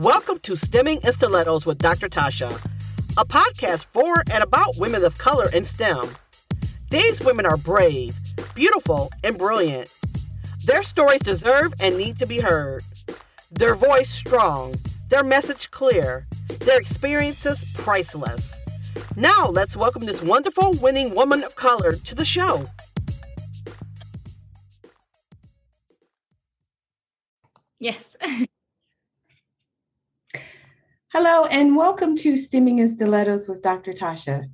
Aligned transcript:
Welcome 0.00 0.38
to 0.44 0.56
Stemming 0.56 1.00
in 1.04 1.12
Stilettos 1.12 1.66
with 1.66 1.76
Dr. 1.76 2.08
Tasha, 2.08 2.50
a 3.18 3.24
podcast 3.26 3.84
for 3.84 4.24
and 4.32 4.42
about 4.42 4.78
women 4.78 5.04
of 5.04 5.18
color 5.18 5.50
in 5.50 5.62
STEM. 5.66 6.08
These 6.88 7.20
women 7.20 7.44
are 7.44 7.58
brave, 7.58 8.16
beautiful, 8.54 9.10
and 9.22 9.36
brilliant. 9.36 9.92
Their 10.64 10.82
stories 10.82 11.20
deserve 11.20 11.74
and 11.80 11.98
need 11.98 12.18
to 12.18 12.26
be 12.26 12.40
heard. 12.40 12.82
Their 13.52 13.74
voice 13.74 14.08
strong, 14.08 14.74
their 15.10 15.22
message 15.22 15.70
clear, 15.70 16.26
their 16.60 16.80
experiences 16.80 17.66
priceless. 17.74 18.54
Now, 19.16 19.48
let's 19.48 19.76
welcome 19.76 20.06
this 20.06 20.22
wonderful 20.22 20.72
winning 20.80 21.14
woman 21.14 21.44
of 21.44 21.56
color 21.56 21.96
to 21.96 22.14
the 22.14 22.24
show. 22.24 22.64
Yes. 27.78 28.16
Hello, 31.12 31.44
and 31.46 31.74
welcome 31.74 32.16
to 32.18 32.36
Stemming 32.36 32.78
in 32.78 32.86
Stilettos 32.86 33.48
with 33.48 33.62
Dr. 33.62 33.92
Tasha. 33.92 34.48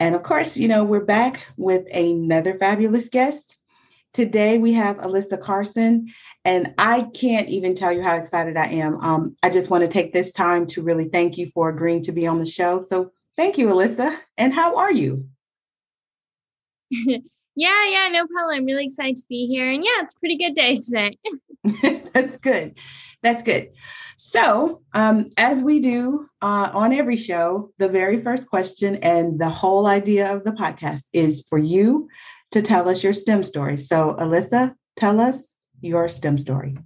And 0.00 0.14
of 0.14 0.22
course, 0.22 0.56
you 0.56 0.66
know, 0.66 0.82
we're 0.82 1.04
back 1.04 1.42
with 1.58 1.84
another 1.92 2.56
fabulous 2.58 3.10
guest. 3.10 3.58
Today 4.14 4.56
we 4.56 4.72
have 4.72 4.96
Alyssa 4.96 5.38
Carson, 5.38 6.10
and 6.42 6.72
I 6.78 7.02
can't 7.12 7.50
even 7.50 7.74
tell 7.74 7.92
you 7.92 8.02
how 8.02 8.16
excited 8.16 8.56
I 8.56 8.68
am. 8.68 8.98
Um, 9.02 9.36
I 9.42 9.50
just 9.50 9.68
want 9.68 9.84
to 9.84 9.90
take 9.90 10.14
this 10.14 10.32
time 10.32 10.66
to 10.68 10.80
really 10.80 11.10
thank 11.10 11.36
you 11.36 11.50
for 11.52 11.68
agreeing 11.68 12.00
to 12.04 12.12
be 12.12 12.26
on 12.26 12.38
the 12.38 12.46
show. 12.46 12.82
So 12.88 13.12
thank 13.36 13.58
you, 13.58 13.66
Alyssa. 13.66 14.16
And 14.38 14.54
how 14.54 14.78
are 14.78 14.90
you? 14.92 15.28
yeah, 16.90 17.18
yeah, 17.56 18.08
no 18.10 18.26
problem. 18.26 18.56
I'm 18.56 18.64
really 18.64 18.86
excited 18.86 19.18
to 19.18 19.24
be 19.28 19.46
here. 19.48 19.70
And 19.70 19.84
yeah, 19.84 20.02
it's 20.02 20.14
a 20.14 20.18
pretty 20.18 20.38
good 20.38 20.54
day 20.54 20.78
today. 20.78 21.18
That's 22.12 22.36
good. 22.38 22.74
That's 23.22 23.42
good. 23.42 23.70
So, 24.16 24.82
um, 24.92 25.30
as 25.36 25.62
we 25.62 25.80
do 25.80 26.26
uh, 26.42 26.70
on 26.72 26.92
every 26.92 27.16
show, 27.16 27.70
the 27.78 27.88
very 27.88 28.20
first 28.20 28.46
question 28.46 28.96
and 28.96 29.38
the 29.40 29.48
whole 29.48 29.86
idea 29.86 30.32
of 30.32 30.44
the 30.44 30.52
podcast 30.52 31.02
is 31.12 31.44
for 31.48 31.58
you 31.58 32.08
to 32.52 32.62
tell 32.62 32.88
us 32.88 33.02
your 33.02 33.12
STEM 33.12 33.42
story. 33.42 33.76
So, 33.76 34.16
Alyssa, 34.20 34.74
tell 34.96 35.20
us 35.20 35.52
your 35.80 36.08
STEM 36.08 36.38
story. 36.38 36.76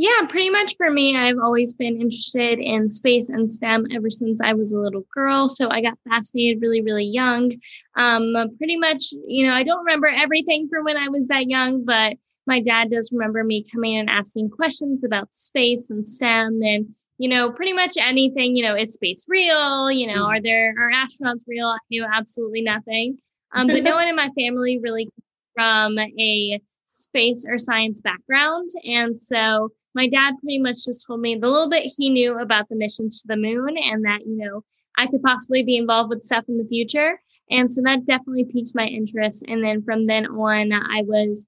Yeah, 0.00 0.26
pretty 0.28 0.48
much 0.48 0.76
for 0.76 0.92
me, 0.92 1.16
I've 1.16 1.40
always 1.42 1.74
been 1.74 2.00
interested 2.00 2.60
in 2.60 2.88
space 2.88 3.30
and 3.30 3.50
STEM 3.50 3.88
ever 3.92 4.10
since 4.10 4.40
I 4.40 4.52
was 4.52 4.70
a 4.70 4.78
little 4.78 5.04
girl. 5.12 5.48
So 5.48 5.70
I 5.70 5.82
got 5.82 5.98
fascinated 6.08 6.62
really, 6.62 6.80
really 6.82 7.04
young. 7.04 7.54
Um, 7.96 8.32
pretty 8.58 8.76
much, 8.76 9.12
you 9.26 9.44
know, 9.44 9.52
I 9.52 9.64
don't 9.64 9.84
remember 9.84 10.06
everything 10.06 10.68
from 10.68 10.84
when 10.84 10.96
I 10.96 11.08
was 11.08 11.26
that 11.26 11.48
young, 11.48 11.84
but 11.84 12.16
my 12.46 12.60
dad 12.60 12.92
does 12.92 13.10
remember 13.10 13.42
me 13.42 13.64
coming 13.74 13.96
and 13.96 14.08
asking 14.08 14.50
questions 14.50 15.02
about 15.02 15.34
space 15.34 15.90
and 15.90 16.06
STEM 16.06 16.60
and, 16.62 16.94
you 17.18 17.28
know, 17.28 17.50
pretty 17.50 17.72
much 17.72 17.94
anything, 17.98 18.54
you 18.54 18.62
know, 18.62 18.76
is 18.76 18.94
space 18.94 19.24
real? 19.26 19.90
You 19.90 20.14
know, 20.14 20.26
are 20.26 20.40
there, 20.40 20.76
are 20.78 20.92
astronauts 20.92 21.42
real? 21.48 21.66
I 21.66 21.78
knew 21.90 22.06
absolutely 22.08 22.62
nothing. 22.62 23.18
Um, 23.52 23.66
but 23.66 23.82
no 23.82 23.94
one 23.96 24.06
in 24.06 24.14
my 24.14 24.30
family 24.38 24.78
really 24.80 25.08
from 25.56 25.98
a 25.98 26.60
space 26.86 27.44
or 27.48 27.58
science 27.58 28.00
background. 28.00 28.68
And 28.84 29.18
so 29.18 29.72
my 29.98 30.06
dad 30.06 30.34
pretty 30.40 30.60
much 30.60 30.84
just 30.84 31.04
told 31.04 31.20
me 31.20 31.34
the 31.34 31.48
little 31.48 31.68
bit 31.68 31.92
he 31.96 32.08
knew 32.08 32.38
about 32.38 32.68
the 32.68 32.76
missions 32.76 33.20
to 33.20 33.26
the 33.26 33.36
moon 33.36 33.76
and 33.76 34.04
that, 34.04 34.20
you 34.24 34.36
know, 34.36 34.62
I 34.96 35.08
could 35.08 35.24
possibly 35.24 35.64
be 35.64 35.76
involved 35.76 36.10
with 36.10 36.22
stuff 36.22 36.44
in 36.46 36.56
the 36.56 36.68
future. 36.68 37.20
And 37.50 37.70
so 37.70 37.82
that 37.82 38.06
definitely 38.06 38.44
piqued 38.44 38.76
my 38.76 38.86
interest. 38.86 39.44
And 39.48 39.62
then 39.62 39.82
from 39.82 40.06
then 40.06 40.26
on, 40.26 40.72
I 40.72 41.02
was 41.02 41.46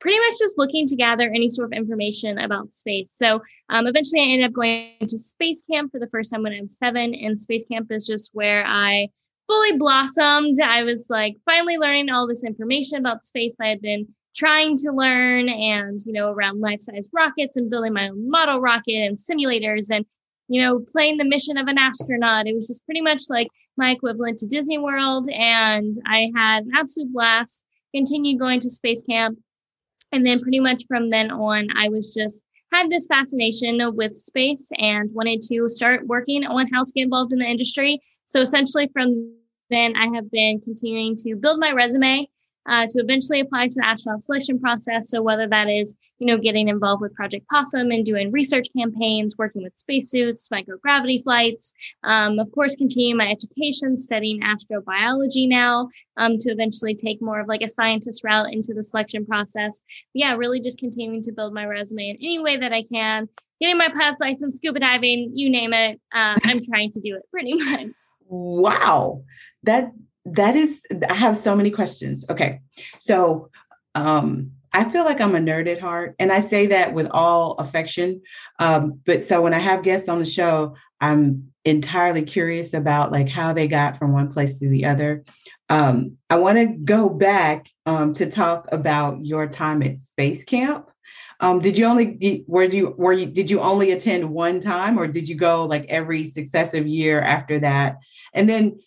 pretty 0.00 0.18
much 0.20 0.38
just 0.38 0.56
looking 0.56 0.86
to 0.86 0.94
gather 0.94 1.28
any 1.28 1.48
sort 1.48 1.66
of 1.66 1.76
information 1.76 2.38
about 2.38 2.72
space. 2.72 3.12
So 3.12 3.40
um, 3.70 3.88
eventually 3.88 4.20
I 4.20 4.32
ended 4.34 4.50
up 4.50 4.54
going 4.54 4.92
to 5.00 5.18
space 5.18 5.64
camp 5.68 5.90
for 5.90 5.98
the 5.98 6.10
first 6.10 6.30
time 6.30 6.44
when 6.44 6.52
I 6.52 6.60
was 6.60 6.78
seven. 6.78 7.12
And 7.12 7.36
space 7.36 7.66
camp 7.66 7.90
is 7.90 8.06
just 8.06 8.30
where 8.34 8.64
I 8.64 9.08
fully 9.48 9.78
blossomed. 9.78 10.60
I 10.62 10.84
was 10.84 11.08
like 11.10 11.38
finally 11.44 11.76
learning 11.76 12.08
all 12.08 12.28
this 12.28 12.44
information 12.44 12.98
about 12.98 13.24
space 13.24 13.56
I 13.60 13.66
had 13.66 13.82
been 13.82 14.06
trying 14.34 14.76
to 14.78 14.92
learn 14.92 15.48
and, 15.48 16.00
you 16.06 16.12
know, 16.12 16.30
around 16.30 16.60
life 16.60 16.80
size 16.80 17.10
rockets 17.12 17.56
and 17.56 17.70
building 17.70 17.92
my 17.92 18.08
own 18.08 18.30
model 18.30 18.60
rocket 18.60 18.92
and 18.92 19.16
simulators 19.16 19.86
and, 19.90 20.06
you 20.48 20.62
know, 20.62 20.80
playing 20.80 21.16
the 21.16 21.24
mission 21.24 21.56
of 21.56 21.66
an 21.66 21.78
astronaut. 21.78 22.46
It 22.46 22.54
was 22.54 22.66
just 22.66 22.84
pretty 22.84 23.00
much 23.00 23.22
like 23.28 23.48
my 23.76 23.90
equivalent 23.90 24.38
to 24.38 24.46
Disney 24.46 24.78
World. 24.78 25.28
And 25.30 25.94
I 26.06 26.30
had 26.34 26.64
an 26.64 26.72
absolute 26.74 27.12
blast, 27.12 27.64
continued 27.94 28.38
going 28.38 28.60
to 28.60 28.70
space 28.70 29.02
camp. 29.02 29.38
And 30.12 30.24
then 30.26 30.40
pretty 30.40 30.60
much 30.60 30.84
from 30.88 31.10
then 31.10 31.30
on, 31.30 31.68
I 31.76 31.88
was 31.88 32.14
just 32.14 32.44
had 32.72 32.88
this 32.90 33.06
fascination 33.08 33.80
with 33.96 34.16
space 34.16 34.68
and 34.78 35.12
wanted 35.12 35.42
to 35.42 35.68
start 35.68 36.06
working 36.06 36.44
on 36.46 36.68
how 36.72 36.84
to 36.84 36.92
get 36.92 37.02
involved 37.02 37.32
in 37.32 37.40
the 37.40 37.44
industry. 37.44 38.00
So 38.26 38.40
essentially 38.40 38.88
from 38.92 39.34
then 39.70 39.96
I 39.96 40.06
have 40.14 40.30
been 40.30 40.60
continuing 40.60 41.16
to 41.16 41.34
build 41.34 41.58
my 41.58 41.72
resume 41.72 42.28
uh, 42.66 42.86
to 42.88 42.98
eventually 42.98 43.40
apply 43.40 43.68
to 43.68 43.74
the 43.74 43.86
astronaut 43.86 44.22
selection 44.22 44.58
process. 44.58 45.10
So 45.10 45.22
whether 45.22 45.48
that 45.48 45.68
is, 45.68 45.96
you 46.18 46.26
know, 46.26 46.36
getting 46.36 46.68
involved 46.68 47.00
with 47.00 47.14
Project 47.14 47.46
Possum 47.48 47.90
and 47.90 48.04
doing 48.04 48.30
research 48.32 48.66
campaigns, 48.76 49.36
working 49.38 49.62
with 49.62 49.76
spacesuits, 49.76 50.48
microgravity 50.50 51.22
flights, 51.22 51.72
um, 52.04 52.38
of 52.38 52.52
course, 52.52 52.76
continuing 52.76 53.16
my 53.16 53.30
education, 53.30 53.96
studying 53.96 54.42
astrobiology 54.42 55.48
now, 55.48 55.88
um, 56.16 56.36
to 56.38 56.50
eventually 56.50 56.94
take 56.94 57.22
more 57.22 57.40
of 57.40 57.48
like 57.48 57.62
a 57.62 57.68
scientist 57.68 58.22
route 58.22 58.52
into 58.52 58.74
the 58.74 58.84
selection 58.84 59.24
process. 59.24 59.80
But 60.12 60.20
yeah, 60.20 60.34
really 60.34 60.60
just 60.60 60.78
continuing 60.78 61.22
to 61.22 61.32
build 61.32 61.54
my 61.54 61.64
resume 61.64 62.10
in 62.10 62.16
any 62.16 62.38
way 62.38 62.58
that 62.58 62.72
I 62.72 62.82
can. 62.82 63.28
Getting 63.60 63.78
my 63.78 63.88
pilot's 63.88 64.20
license, 64.20 64.56
scuba 64.56 64.80
diving, 64.80 65.32
you 65.34 65.50
name 65.50 65.72
it. 65.72 66.00
Uh, 66.12 66.38
I'm 66.44 66.60
trying 66.64 66.92
to 66.92 67.00
do 67.00 67.16
it 67.16 67.22
pretty 67.30 67.54
much. 67.64 67.88
Wow. 68.26 69.24
That 69.64 69.92
that 70.24 70.56
is 70.56 70.82
i 71.08 71.14
have 71.14 71.36
so 71.36 71.54
many 71.54 71.70
questions. 71.70 72.24
Okay 72.28 72.60
so 72.98 73.50
um 73.94 74.52
i 74.72 74.84
feel 74.84 75.04
like 75.04 75.20
i'm 75.20 75.34
a 75.34 75.38
nerd 75.38 75.66
at 75.66 75.80
heart 75.80 76.14
and 76.20 76.30
i 76.30 76.40
say 76.40 76.66
that 76.68 76.94
with 76.94 77.08
all 77.10 77.54
affection 77.54 78.20
um 78.60 79.00
but 79.04 79.26
so 79.26 79.42
when 79.42 79.52
i 79.52 79.58
have 79.58 79.82
guests 79.82 80.08
on 80.08 80.20
the 80.20 80.24
show 80.26 80.76
i'm 81.00 81.50
entirely 81.64 82.22
curious 82.22 82.72
about 82.72 83.12
like 83.12 83.28
how 83.28 83.52
they 83.52 83.68
got 83.68 83.96
from 83.96 84.12
one 84.12 84.32
place 84.32 84.58
to 84.58 84.68
the 84.68 84.86
other. 84.86 85.24
Um 85.68 86.16
i 86.28 86.36
want 86.36 86.58
to 86.58 86.66
go 86.66 87.08
back 87.08 87.68
um 87.86 88.14
to 88.14 88.30
talk 88.30 88.68
about 88.72 89.24
your 89.24 89.46
time 89.46 89.82
at 89.82 90.00
space 90.00 90.44
camp. 90.44 90.90
Um, 91.42 91.60
did 91.60 91.78
you 91.78 91.86
only 91.86 92.44
were 92.46 92.64
you 92.64 92.94
were 92.98 93.12
you 93.12 93.26
did 93.26 93.50
you 93.50 93.60
only 93.60 93.92
attend 93.92 94.28
one 94.28 94.60
time 94.60 94.98
or 94.98 95.06
did 95.06 95.28
you 95.28 95.36
go 95.36 95.64
like 95.64 95.86
every 95.88 96.24
successive 96.24 96.86
year 96.86 97.20
after 97.20 97.60
that? 97.60 97.98
And 98.34 98.48
then 98.48 98.80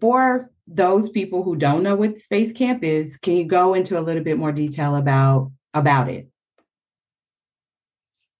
for 0.00 0.50
those 0.66 1.10
people 1.10 1.42
who 1.42 1.56
don't 1.56 1.82
know 1.82 1.94
what 1.94 2.18
Space 2.18 2.52
Camp 2.52 2.82
is, 2.82 3.16
can 3.18 3.36
you 3.36 3.44
go 3.44 3.74
into 3.74 3.98
a 3.98 4.02
little 4.02 4.22
bit 4.22 4.38
more 4.38 4.52
detail 4.52 4.96
about 4.96 5.52
about 5.74 6.08
it? 6.08 6.28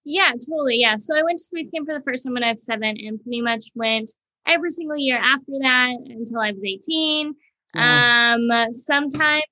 Yeah, 0.05 0.33
totally. 0.33 0.79
Yeah. 0.79 0.97
So 0.97 1.17
I 1.17 1.23
went 1.23 1.39
to 1.39 1.45
Space 1.45 1.71
Camp 1.71 1.87
for 1.87 1.95
the 1.95 2.03
first 2.03 2.25
time 2.25 2.35
when 2.35 2.45
I 2.45 2.53
was 2.53 2.65
seven 2.65 2.97
and 2.97 3.23
pretty 3.23 3.43
much 3.43 3.67
went 3.75 4.11
every 4.47 4.71
single 4.71 4.97
year 4.97 5.19
after 5.19 5.53
that 5.61 5.97
until 6.07 6.41
I 6.41 6.53
was 6.53 6.65
18. 6.65 7.35
Um, 7.75 8.73
sometimes 8.73 9.43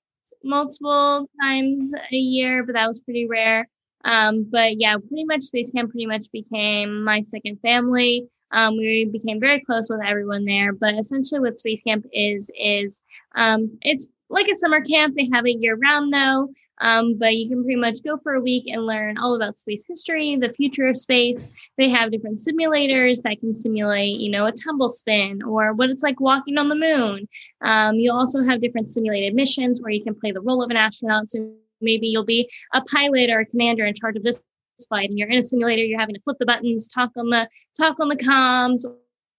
multiple 0.43 1.29
times 1.43 1.93
a 2.13 2.17
year, 2.17 2.65
but 2.65 2.75
that 2.75 2.87
was 2.87 3.01
pretty 3.01 3.27
rare. 3.27 3.69
Um, 4.05 4.47
but 4.51 4.79
yeah, 4.79 4.97
pretty 4.97 5.25
much 5.25 5.43
Space 5.43 5.71
Camp 5.71 5.91
pretty 5.91 6.07
much 6.07 6.31
became 6.33 7.03
my 7.03 7.23
second 7.23 7.59
family. 7.61 8.29
Um, 8.53 8.77
we 8.77 9.07
became 9.07 9.41
very 9.41 9.61
close 9.61 9.89
with 9.89 10.01
everyone 10.05 10.45
there. 10.45 10.73
But 10.73 10.95
essentially, 10.95 11.41
what 11.41 11.59
Space 11.59 11.81
Camp 11.81 12.07
is 12.13 12.51
is 12.59 13.03
um, 13.35 13.79
it's 13.83 14.07
like 14.31 14.49
a 14.49 14.55
summer 14.55 14.81
camp. 14.81 15.15
They 15.17 15.29
have 15.33 15.47
it 15.47 15.61
year 15.61 15.77
round 15.77 16.13
though, 16.13 16.49
um, 16.81 17.17
but 17.19 17.37
you 17.37 17.49
can 17.49 17.63
pretty 17.63 17.81
much 17.81 18.03
go 18.03 18.17
for 18.19 18.35
a 18.35 18.41
week 18.41 18.65
and 18.67 18.87
learn 18.87 19.19
all 19.19 19.37
about 19.37 19.59
space 19.59 19.85
history, 19.87 20.37
the 20.37 20.49
future 20.49 20.87
of 20.89 20.97
space. 20.97 21.49
They 21.77 21.89
have 21.91 22.11
different 22.11 22.39
simulators 22.39 23.23
that 23.23 23.41
can 23.41 23.55
simulate, 23.55 24.19
you 24.19 24.31
know, 24.31 24.47
a 24.47 24.53
tumble 24.53 24.89
spin 24.89 25.43
or 25.43 25.73
what 25.75 25.91
it's 25.91 26.03
like 26.03 26.21
walking 26.21 26.59
on 26.59 26.69
the 26.69 26.75
moon. 26.75 27.29
Um, 27.61 27.97
you 27.97 28.13
also 28.13 28.43
have 28.43 28.61
different 28.61 28.89
simulated 28.89 29.35
missions 29.35 29.81
where 29.81 29.93
you 29.93 30.03
can 30.03 30.15
play 30.15 30.33
the 30.33 30.41
role 30.41 30.63
of 30.63 30.71
an 30.71 30.77
astronaut. 30.77 31.31
So 31.31 31.55
maybe 31.81 32.07
you'll 32.07 32.25
be 32.25 32.49
a 32.73 32.83
pilot 32.83 33.31
or 33.31 33.41
a 33.41 33.47
commander 33.47 33.85
in 33.85 33.95
charge 33.95 34.17
of 34.17 34.23
this 34.23 34.43
flight 34.89 35.09
and 35.09 35.19
you're 35.19 35.29
in 35.29 35.39
a 35.39 35.43
simulator 35.43 35.85
you're 35.85 36.01
having 36.01 36.15
to 36.15 36.21
flip 36.21 36.37
the 36.41 36.47
buttons 36.47 36.89
talk 36.89 37.11
on 37.17 37.31
the 37.31 37.49
talk 37.79 38.01
on 38.01 38.09
the 38.09 38.17
comms 38.17 38.85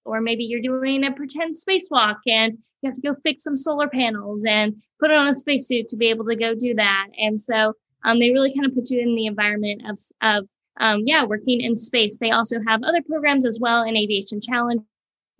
or 0.05 0.21
maybe 0.21 0.43
you're 0.43 0.61
doing 0.61 1.03
a 1.03 1.11
pretend 1.11 1.55
spacewalk 1.55 2.17
and 2.27 2.53
you 2.81 2.89
have 2.89 2.95
to 2.95 3.01
go 3.01 3.15
fix 3.23 3.43
some 3.43 3.55
solar 3.55 3.89
panels 3.89 4.45
and 4.45 4.77
put 4.99 5.11
on 5.11 5.27
a 5.27 5.33
spacesuit 5.33 5.87
to 5.89 5.97
be 5.97 6.07
able 6.07 6.25
to 6.25 6.35
go 6.35 6.53
do 6.55 6.75
that. 6.75 7.07
And 7.19 7.39
so 7.39 7.73
um, 8.03 8.19
they 8.19 8.29
really 8.29 8.53
kind 8.53 8.65
of 8.65 8.75
put 8.75 8.91
you 8.91 9.01
in 9.01 9.15
the 9.15 9.25
environment 9.25 9.81
of 9.89 9.97
of 10.21 10.47
um, 10.79 11.01
yeah 11.05 11.23
working 11.23 11.59
in 11.59 11.75
space. 11.75 12.17
They 12.17 12.31
also 12.31 12.59
have 12.67 12.83
other 12.83 13.01
programs 13.01 13.45
as 13.45 13.59
well 13.59 13.83
in 13.83 13.97
aviation 13.97 14.39
challenge 14.39 14.81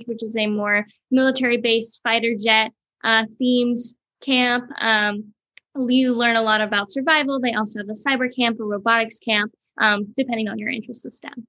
which 0.06 0.24
is 0.24 0.36
a 0.36 0.47
more 0.47 0.86
military 1.09 1.56
based 1.56 2.01
fighter 2.03 2.36
jet 2.38 2.71
uh, 3.06 3.25
themed 3.39 3.80
camp 4.21 4.69
um, 4.80 5.33
you 5.77 6.13
learn 6.13 6.36
a 6.36 6.42
lot 6.42 6.62
about 6.62 6.92
survival. 6.92 7.39
They 7.39 7.54
also 7.54 7.80
have 7.80 7.89
a 7.89 7.94
cyber 7.94 8.33
camp, 8.33 8.60
a 8.60 8.63
robotics 8.63 9.19
camp, 9.19 9.54
um, 9.80 10.13
depending 10.16 10.48
on 10.48 10.57
your 10.57 10.69
interest 10.69 11.06
in 11.06 11.12
STEM. 11.12 11.48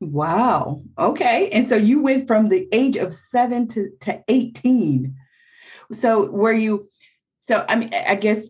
Wow. 0.00 0.82
Okay. 0.98 1.50
And 1.50 1.68
so 1.68 1.76
you 1.76 2.00
went 2.00 2.26
from 2.26 2.46
the 2.46 2.66
age 2.72 2.96
of 2.96 3.12
seven 3.12 3.68
to, 3.68 3.90
to 4.00 4.22
18. 4.28 5.14
So 5.92 6.30
were 6.30 6.52
you, 6.52 6.88
so 7.40 7.64
I 7.68 7.76
mean, 7.76 7.92
I 7.92 8.14
guess, 8.14 8.40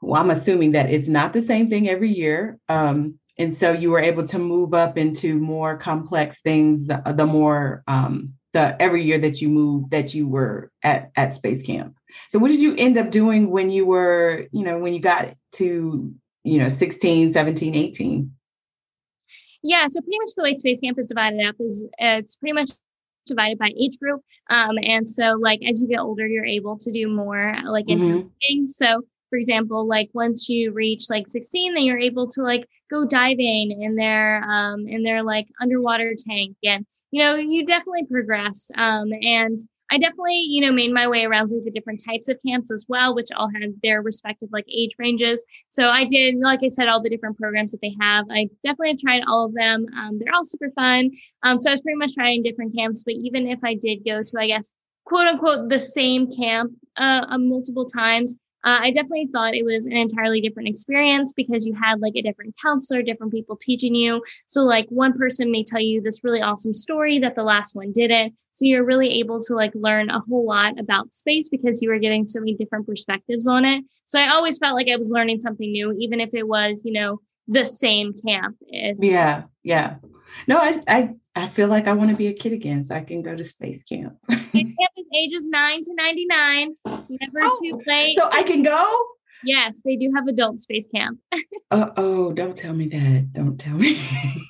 well, 0.00 0.22
I'm 0.22 0.30
assuming 0.30 0.72
that 0.72 0.90
it's 0.90 1.08
not 1.08 1.34
the 1.34 1.42
same 1.42 1.68
thing 1.68 1.88
every 1.88 2.10
year. 2.10 2.58
Um, 2.68 3.18
and 3.36 3.56
so 3.56 3.72
you 3.72 3.90
were 3.90 4.00
able 4.00 4.26
to 4.28 4.38
move 4.38 4.72
up 4.72 4.96
into 4.96 5.38
more 5.38 5.76
complex 5.76 6.40
things 6.42 6.86
the, 6.86 7.02
the 7.14 7.26
more 7.26 7.82
um, 7.86 8.34
the 8.52 8.80
every 8.80 9.04
year 9.04 9.18
that 9.18 9.40
you 9.40 9.48
moved 9.48 9.90
that 9.92 10.14
you 10.14 10.28
were 10.28 10.70
at 10.82 11.10
at 11.16 11.34
space 11.34 11.62
camp 11.62 11.94
so 12.28 12.38
what 12.38 12.48
did 12.48 12.60
you 12.60 12.74
end 12.76 12.98
up 12.98 13.10
doing 13.10 13.50
when 13.50 13.70
you 13.70 13.84
were 13.84 14.46
you 14.52 14.64
know 14.64 14.78
when 14.78 14.92
you 14.92 15.00
got 15.00 15.34
to 15.52 16.12
you 16.44 16.58
know 16.58 16.68
16 16.68 17.32
17 17.32 17.74
18 17.74 18.32
yeah, 19.62 19.86
so 19.88 20.00
pretty 20.00 20.18
much 20.20 20.30
the 20.36 20.42
way 20.42 20.54
Space 20.54 20.80
Camp 20.80 20.98
is 20.98 21.06
divided 21.06 21.44
up 21.44 21.56
is 21.58 21.84
it's 21.98 22.36
pretty 22.36 22.54
much 22.54 22.70
divided 23.26 23.58
by 23.58 23.72
age 23.78 23.98
group. 23.98 24.22
Um, 24.48 24.78
and 24.82 25.08
so 25.08 25.36
like 25.40 25.60
as 25.68 25.82
you 25.82 25.88
get 25.88 26.00
older, 26.00 26.26
you're 26.26 26.46
able 26.46 26.78
to 26.78 26.92
do 26.92 27.08
more 27.08 27.54
like 27.64 27.86
mm-hmm. 27.86 28.28
things. 28.46 28.76
So 28.76 29.02
for 29.28 29.36
example, 29.36 29.86
like 29.86 30.10
once 30.12 30.48
you 30.48 30.72
reach 30.72 31.04
like 31.10 31.28
16, 31.28 31.74
then 31.74 31.84
you're 31.84 31.98
able 31.98 32.26
to 32.28 32.42
like 32.42 32.66
go 32.90 33.04
diving 33.04 33.82
in 33.82 33.94
their 33.94 34.42
um 34.42 34.88
in 34.88 35.02
their 35.02 35.22
like 35.22 35.46
underwater 35.60 36.14
tank. 36.28 36.56
And 36.64 36.86
you 37.10 37.22
know, 37.22 37.36
you 37.36 37.64
definitely 37.66 38.06
progress. 38.10 38.70
Um 38.74 39.10
and 39.22 39.58
I 39.90 39.98
definitely, 39.98 40.46
you 40.48 40.60
know, 40.60 40.72
made 40.72 40.92
my 40.92 41.08
way 41.08 41.24
around 41.24 41.50
like 41.50 41.64
the 41.64 41.70
different 41.70 42.02
types 42.04 42.28
of 42.28 42.38
camps 42.46 42.70
as 42.70 42.86
well, 42.88 43.14
which 43.14 43.28
all 43.36 43.48
had 43.48 43.62
their 43.82 44.02
respective 44.02 44.48
like 44.52 44.64
age 44.68 44.94
ranges. 44.98 45.44
So 45.70 45.88
I 45.88 46.04
did, 46.04 46.36
like 46.36 46.60
I 46.64 46.68
said, 46.68 46.88
all 46.88 47.02
the 47.02 47.10
different 47.10 47.36
programs 47.38 47.72
that 47.72 47.80
they 47.80 47.94
have. 48.00 48.26
I 48.30 48.48
definitely 48.62 48.96
tried 48.96 49.22
all 49.26 49.46
of 49.46 49.54
them. 49.54 49.86
Um, 49.96 50.18
they're 50.18 50.34
all 50.34 50.44
super 50.44 50.70
fun. 50.76 51.10
Um, 51.42 51.58
so 51.58 51.70
I 51.70 51.72
was 51.72 51.80
pretty 51.80 51.96
much 51.96 52.14
trying 52.14 52.42
different 52.42 52.74
camps. 52.76 53.02
But 53.02 53.14
even 53.14 53.48
if 53.48 53.58
I 53.64 53.74
did 53.74 54.04
go 54.04 54.22
to, 54.22 54.32
I 54.38 54.46
guess, 54.46 54.72
quote 55.04 55.26
unquote, 55.26 55.68
the 55.68 55.80
same 55.80 56.30
camp 56.30 56.72
uh, 56.96 57.26
uh 57.28 57.38
multiple 57.38 57.86
times, 57.86 58.36
uh, 58.62 58.78
I 58.82 58.90
definitely 58.90 59.28
thought 59.32 59.54
it 59.54 59.64
was 59.64 59.86
an 59.86 59.92
entirely 59.92 60.40
different 60.40 60.68
experience 60.68 61.32
because 61.32 61.66
you 61.66 61.74
had 61.74 62.00
like 62.00 62.12
a 62.14 62.22
different 62.22 62.54
counselor, 62.60 63.02
different 63.02 63.32
people 63.32 63.56
teaching 63.56 63.94
you. 63.94 64.22
So, 64.48 64.62
like, 64.62 64.86
one 64.90 65.16
person 65.16 65.50
may 65.50 65.64
tell 65.64 65.80
you 65.80 66.02
this 66.02 66.22
really 66.22 66.42
awesome 66.42 66.74
story 66.74 67.18
that 67.20 67.34
the 67.34 67.42
last 67.42 67.74
one 67.74 67.92
didn't. 67.92 68.34
So, 68.52 68.66
you're 68.66 68.84
really 68.84 69.18
able 69.20 69.40
to 69.42 69.54
like 69.54 69.72
learn 69.74 70.10
a 70.10 70.20
whole 70.20 70.46
lot 70.46 70.78
about 70.78 71.14
space 71.14 71.48
because 71.48 71.80
you 71.80 71.88
were 71.88 71.98
getting 71.98 72.26
so 72.26 72.40
many 72.40 72.54
different 72.54 72.86
perspectives 72.86 73.46
on 73.46 73.64
it. 73.64 73.84
So, 74.06 74.18
I 74.18 74.28
always 74.28 74.58
felt 74.58 74.74
like 74.74 74.88
I 74.88 74.96
was 74.96 75.08
learning 75.08 75.40
something 75.40 75.70
new, 75.70 75.96
even 75.98 76.20
if 76.20 76.34
it 76.34 76.46
was, 76.46 76.82
you 76.84 76.92
know, 76.92 77.20
the 77.48 77.64
same 77.64 78.12
camp. 78.12 78.56
yeah, 78.98 79.44
yeah. 79.62 79.96
No, 80.46 80.58
I, 80.58 80.82
I 80.86 81.14
I 81.36 81.46
feel 81.46 81.68
like 81.68 81.86
I 81.86 81.92
want 81.92 82.10
to 82.10 82.16
be 82.16 82.26
a 82.26 82.32
kid 82.32 82.52
again, 82.52 82.82
so 82.82 82.94
I 82.94 83.00
can 83.00 83.22
go 83.22 83.36
to 83.36 83.44
space 83.44 83.84
camp. 83.84 84.16
space 84.28 84.50
camp 84.52 84.76
is 84.96 85.06
ages 85.14 85.46
nine 85.46 85.80
to 85.82 85.94
ninety 85.94 86.26
nine. 86.26 86.74
Never 86.84 87.40
oh, 87.42 87.60
too 87.62 87.80
late. 87.86 88.16
So 88.16 88.28
I 88.30 88.42
can 88.42 88.62
go. 88.62 89.06
Yes, 89.42 89.80
they 89.84 89.96
do 89.96 90.12
have 90.14 90.26
adult 90.26 90.60
space 90.60 90.86
camp. 90.94 91.18
uh, 91.70 91.90
oh, 91.96 92.32
don't 92.32 92.56
tell 92.56 92.74
me 92.74 92.88
that. 92.88 93.32
Don't 93.32 93.58
tell 93.58 93.74
me. 93.74 93.98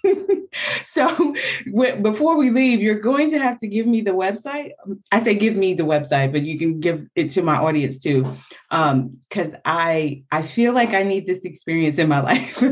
so 0.84 1.34
w- 1.66 1.96
before 1.96 2.36
we 2.36 2.50
leave, 2.50 2.80
you're 2.80 2.98
going 2.98 3.30
to 3.30 3.38
have 3.38 3.58
to 3.58 3.68
give 3.68 3.86
me 3.86 4.00
the 4.00 4.10
website. 4.10 4.72
I 5.12 5.20
say 5.20 5.34
give 5.34 5.54
me 5.54 5.74
the 5.74 5.84
website, 5.84 6.32
but 6.32 6.42
you 6.42 6.58
can 6.58 6.80
give 6.80 7.08
it 7.14 7.30
to 7.32 7.42
my 7.42 7.56
audience 7.56 7.98
too, 7.98 8.22
because 8.68 9.52
um, 9.52 9.60
I 9.64 10.24
I 10.32 10.42
feel 10.42 10.72
like 10.72 10.90
I 10.90 11.02
need 11.02 11.26
this 11.26 11.44
experience 11.44 11.98
in 11.98 12.08
my 12.08 12.20
life. 12.20 12.62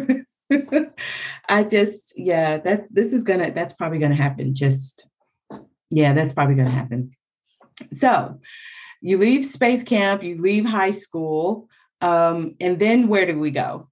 I 1.49 1.65
just, 1.65 2.19
yeah, 2.19 2.59
that's 2.59 2.89
this 2.89 3.13
is 3.13 3.25
gonna 3.25 3.53
that's 3.53 3.75
probably 3.75 3.99
gonna 3.99 4.15
happen. 4.15 4.55
Just 4.55 5.07
yeah, 5.91 6.13
that's 6.13 6.33
probably 6.33 6.55
gonna 6.55 6.71
happen. 6.71 7.13
So 7.97 8.41
you 9.01 9.19
leave 9.19 9.45
space 9.45 9.83
camp, 9.83 10.23
you 10.23 10.37
leave 10.37 10.65
high 10.65 10.91
school, 10.91 11.69
um, 12.01 12.55
and 12.61 12.79
then 12.79 13.09
where 13.09 13.27
do 13.27 13.39
we 13.39 13.51
go? 13.51 13.89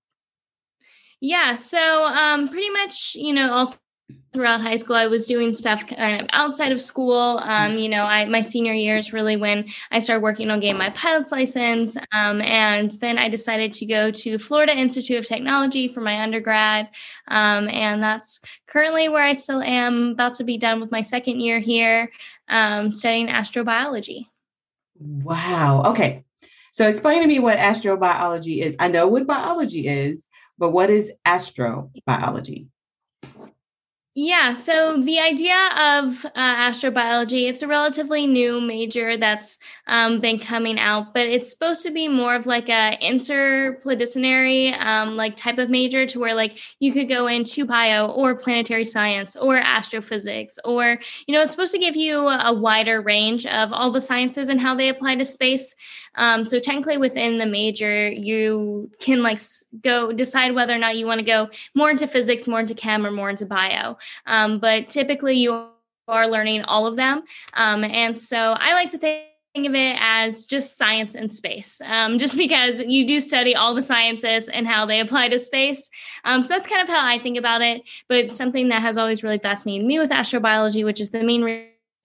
Yeah, 1.21 1.57
so 1.57 2.05
um, 2.05 2.49
pretty 2.49 2.71
much, 2.71 3.15
you 3.15 3.33
know, 3.33 3.53
all 3.53 3.75
throughout 4.33 4.61
high 4.61 4.77
school 4.77 4.95
i 4.95 5.07
was 5.07 5.27
doing 5.27 5.53
stuff 5.53 5.87
kind 5.87 6.21
of 6.21 6.27
outside 6.33 6.71
of 6.71 6.81
school. 6.81 7.41
Um, 7.43 7.79
you 7.79 7.89
know 7.89 8.05
I, 8.05 8.27
my 8.27 8.43
senior 8.43 8.73
year 8.73 8.99
is 8.99 9.13
really 9.13 9.37
when 9.37 9.67
i 9.91 9.99
started 9.99 10.23
working 10.23 10.51
on 10.51 10.61
getting 10.61 10.79
my 10.79 10.91
pilot's 10.91 11.33
license 11.33 11.97
um, 12.13 12.41
and 12.43 12.91
then 13.01 13.19
i 13.19 13.29
decided 13.29 13.73
to 13.75 13.87
go 13.87 14.11
to 14.11 14.39
florida 14.39 14.77
institute 14.77 15.19
of 15.19 15.27
technology 15.27 15.89
for 15.89 16.01
my 16.01 16.21
undergrad. 16.21 16.91
Um, 17.29 17.69
and 17.69 18.03
that's 18.03 18.41
currently 18.67 19.09
where 19.09 19.25
i 19.25 19.33
still 19.33 19.63
am 19.63 20.11
about 20.11 20.35
to 20.35 20.45
be 20.45 20.59
done 20.59 20.81
with 20.81 20.93
my 20.93 21.03
second 21.03 21.41
year 21.41 21.59
here 21.59 22.11
um, 22.49 22.91
studying 22.91 23.29
astrobiology. 23.29 24.27
Wow. 24.99 25.83
Okay. 25.87 26.25
So 26.73 26.89
explain 26.89 27.23
to 27.23 27.27
me 27.27 27.39
what 27.39 27.59
astrobiology 27.59 28.63
is. 28.63 28.77
I 28.79 28.89
know 28.89 29.09
what 29.09 29.27
biology 29.27 29.89
is 29.89 30.27
but 30.59 30.71
what 30.71 30.91
is 30.91 31.11
astrobiology 31.27 32.69
yeah, 34.19 34.55
so 34.55 35.03
the 35.03 35.21
idea 35.21 35.69
of 35.77 36.25
uh, 36.25 36.57
astrobiology, 36.57 37.51
it's 37.51 37.61
a 37.61 37.67
relatively 37.69 38.27
new 38.27 38.63
major 38.63 39.19
that's 39.19 39.59
um, 39.89 40.21
been 40.23 40.39
coming 40.39 40.79
out, 40.79 41.13
but 41.13 41.27
it's 41.27 41.51
supposed 41.51 41.83
to 41.83 41.91
be 41.91 42.09
more 42.09 42.35
of 42.35 42.47
like 42.47 42.71
a 42.71 42.97
interdisciplinary 43.03 44.73
um, 44.81 45.17
like 45.17 45.37
type 45.37 45.59
of 45.59 45.69
major 45.69 46.07
to 46.07 46.19
where 46.19 46.33
like 46.33 46.59
you 46.81 46.95
could 46.95 47.11
go 47.11 47.27
into 47.27 47.67
bio 47.67 48.07
or 48.07 48.35
planetary 48.35 48.85
science 48.85 49.37
or 49.37 49.59
astrophysics 49.59 50.59
or, 50.65 50.99
you 51.27 51.35
know, 51.35 51.43
it's 51.43 51.51
supposed 51.51 51.73
to 51.73 51.79
give 51.79 51.95
you 51.95 52.17
a 52.17 52.55
wider 52.55 53.03
range 53.03 53.45
of 53.45 53.71
all 53.71 53.91
the 53.91 54.01
sciences 54.01 54.49
and 54.49 54.63
how 54.63 54.75
they 54.75 54.89
apply 54.89 55.17
to 55.17 55.27
space. 55.27 55.75
Um, 56.17 56.45
so 56.45 56.59
technically 56.59 56.97
within 56.97 57.39
the 57.39 57.47
major, 57.47 58.11
you 58.11 58.91
can 59.01 59.23
like 59.23 59.41
go 59.81 60.13
decide 60.13 60.55
whether 60.55 60.75
or 60.75 60.79
not 60.79 60.97
you 60.97 61.07
want 61.07 61.21
to 61.21 61.27
go 61.27 61.51
more 61.75 61.91
into 61.91 62.07
physics, 62.07 62.47
more 62.47 62.61
into 62.61 62.75
chem, 62.75 63.07
or 63.07 63.11
more 63.11 63.31
into 63.31 63.47
bio. 63.47 63.99
Um, 64.27 64.59
but 64.59 64.89
typically 64.89 65.37
you 65.37 65.67
are 66.09 66.29
learning 66.29 66.63
all 66.65 66.87
of 66.87 66.97
them. 66.97 67.23
Um, 67.55 67.85
and 67.85 68.17
so 68.17 68.57
I 68.59 68.75
like 68.75 68.91
to 68.91 68.99
think 68.99 69.27
of 69.57 69.75
it 69.75 69.97
as 69.99 70.45
just 70.45 70.77
science 70.77 71.15
and 71.15 71.31
space, 71.31 71.81
um, 71.85 72.19
just 72.19 72.37
because 72.37 72.81
you 72.81 73.07
do 73.07 73.21
study 73.21 73.55
all 73.55 73.75
the 73.75 73.83
sciences 73.83 74.49
and 74.49 74.67
how 74.67 74.87
they 74.87 75.01
apply 75.01 75.29
to 75.29 75.39
space. 75.39 75.89
Um, 76.25 76.43
so 76.43 76.55
that's 76.55 76.67
kind 76.67 76.83
of 76.83 76.89
how 76.89 77.07
I 77.07 77.19
think 77.19 77.39
about 77.39 77.63
it. 77.63 77.83
But 78.09 78.33
something 78.33 78.69
that 78.69 78.83
has 78.83 78.99
always 78.99 79.23
really 79.23 79.39
fascinated 79.39 79.87
me 79.87 79.99
with 79.99 80.11
astrobiology, 80.11 80.85
which 80.85 81.01
is 81.01 81.11
the 81.11 81.23
main 81.23 81.43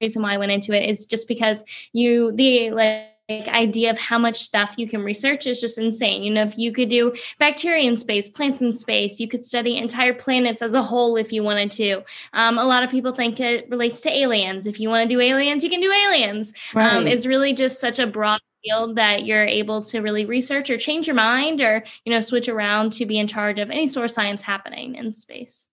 reason 0.02 0.22
why 0.22 0.34
I 0.34 0.38
went 0.38 0.52
into 0.52 0.74
it, 0.74 0.90
is 0.90 1.06
just 1.06 1.28
because 1.28 1.64
you 1.94 2.32
the 2.32 2.72
like 2.72 3.08
idea 3.48 3.90
of 3.90 3.98
how 3.98 4.18
much 4.18 4.44
stuff 4.44 4.76
you 4.78 4.88
can 4.88 5.02
research 5.02 5.48
is 5.48 5.60
just 5.60 5.78
insane. 5.78 6.24
You 6.24 6.32
know, 6.34 6.44
if 6.44 6.58
you 6.58 6.72
could 6.72 6.90
do 6.90 7.14
bacteria 7.40 7.88
in 7.88 7.98
space, 7.98 8.30
plants 8.30 8.62
in 8.62 8.74
space, 8.74 9.20
you 9.20 9.28
could 9.28 9.44
study 9.44 9.78
entire 9.78 10.14
planets 10.14 10.62
as 10.62 10.74
a 10.74 10.82
whole 10.82 11.18
if 11.18 11.32
you 11.32 11.44
wanted 11.44 11.72
to. 11.72 12.04
Um, 12.34 12.58
a 12.58 12.66
lot 12.66 12.84
of 12.84 12.90
people 12.90 13.14
think 13.14 13.40
it 13.40 13.70
relates 13.70 14.02
to 14.02 14.10
aliens. 14.10 14.68
If 14.68 14.80
you 14.80 14.90
want 14.90 15.10
to 15.10 15.16
do 15.16 15.22
aliens, 15.22 15.64
you 15.64 15.70
can 15.70 15.82
do 15.82 15.92
aliens. 15.92 16.54
Um, 16.76 16.82
right. 16.82 16.94
Um, 16.94 17.08
it's 17.08 17.26
really 17.26 17.54
just 17.54 17.80
such 17.80 18.00
a 18.00 18.08
broad 18.08 18.42
field 18.64 18.96
that 18.96 19.26
you're 19.26 19.46
able 19.46 19.82
to 19.82 20.02
really 20.02 20.26
research 20.26 20.70
or 20.70 20.78
change 20.78 21.08
your 21.08 21.16
mind 21.16 21.62
or 21.62 21.84
you 22.06 22.14
know 22.14 22.22
switch 22.22 22.48
around 22.48 22.92
to 22.94 23.06
be 23.06 23.18
in 23.18 23.28
charge 23.28 23.60
of 23.60 23.70
any 23.70 23.88
sort 23.88 24.06
of 24.06 24.12
science 24.12 24.42
happening 24.42 24.96
in 24.96 25.12
space 25.12 25.68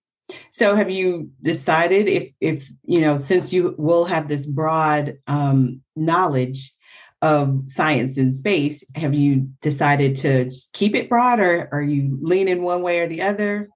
so 0.51 0.75
have 0.75 0.89
you 0.89 1.29
decided 1.41 2.07
if 2.07 2.31
if 2.39 2.69
you 2.83 3.01
know 3.01 3.19
since 3.19 3.53
you 3.53 3.75
will 3.77 4.05
have 4.05 4.27
this 4.27 4.45
broad 4.45 5.17
um, 5.27 5.81
knowledge 5.95 6.73
of 7.21 7.63
science 7.69 8.17
and 8.17 8.33
space, 8.33 8.83
have 8.95 9.13
you 9.13 9.49
decided 9.61 10.15
to 10.17 10.51
keep 10.73 10.95
it 10.95 11.09
broad 11.09 11.39
or 11.39 11.69
are 11.71 11.81
you 11.81 12.17
leaning 12.21 12.61
one 12.61 12.81
way 12.81 12.99
or 12.99 13.07
the 13.07 13.21
other? 13.21 13.69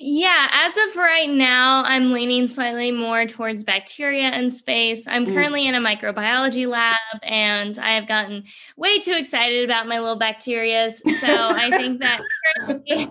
Yeah, 0.00 0.48
as 0.50 0.76
of 0.76 0.96
right 0.96 1.28
now, 1.28 1.82
I'm 1.84 2.12
leaning 2.12 2.48
slightly 2.48 2.90
more 2.90 3.26
towards 3.26 3.62
bacteria 3.62 4.24
and 4.24 4.52
space. 4.52 5.06
I'm 5.06 5.26
mm. 5.26 5.32
currently 5.34 5.66
in 5.66 5.74
a 5.74 5.80
microbiology 5.80 6.66
lab 6.66 6.96
and 7.22 7.78
I 7.78 7.90
have 7.90 8.08
gotten 8.08 8.44
way 8.76 8.98
too 8.98 9.12
excited 9.12 9.64
about 9.64 9.86
my 9.86 9.98
little 9.98 10.18
bacterias. 10.18 10.94
So 11.20 11.50
I 11.50 11.70
think 11.70 12.00
that 12.00 12.22
currently, 12.56 13.10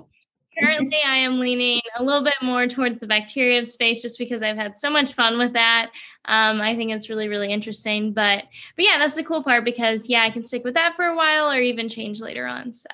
currently 0.58 0.98
I 1.06 1.18
am 1.18 1.40
leaning 1.40 1.82
a 1.98 2.04
little 2.04 2.24
bit 2.24 2.36
more 2.42 2.68
towards 2.68 3.00
the 3.00 3.08
bacteria 3.08 3.60
of 3.60 3.68
space 3.68 4.02
just 4.02 4.18
because 4.18 4.44
I've 4.44 4.58
had 4.58 4.78
so 4.78 4.90
much 4.90 5.14
fun 5.14 5.38
with 5.38 5.54
that. 5.54 5.92
Um, 6.26 6.62
I 6.62 6.76
think 6.76 6.92
it's 6.92 7.10
really, 7.10 7.28
really 7.28 7.52
interesting. 7.52 8.14
But 8.14 8.46
but 8.76 8.86
yeah, 8.86 8.98
that's 8.98 9.16
the 9.16 9.24
cool 9.24 9.44
part 9.44 9.66
because 9.66 10.10
yeah, 10.10 10.24
I 10.24 10.30
can 10.30 10.44
stick 10.44 10.64
with 10.64 10.76
that 10.76 10.96
for 10.96 11.06
a 11.06 11.16
while 11.16 11.52
or 11.52 11.60
even 11.60 11.90
change 11.90 12.22
later 12.22 12.46
on. 12.46 12.74
So 12.74 12.90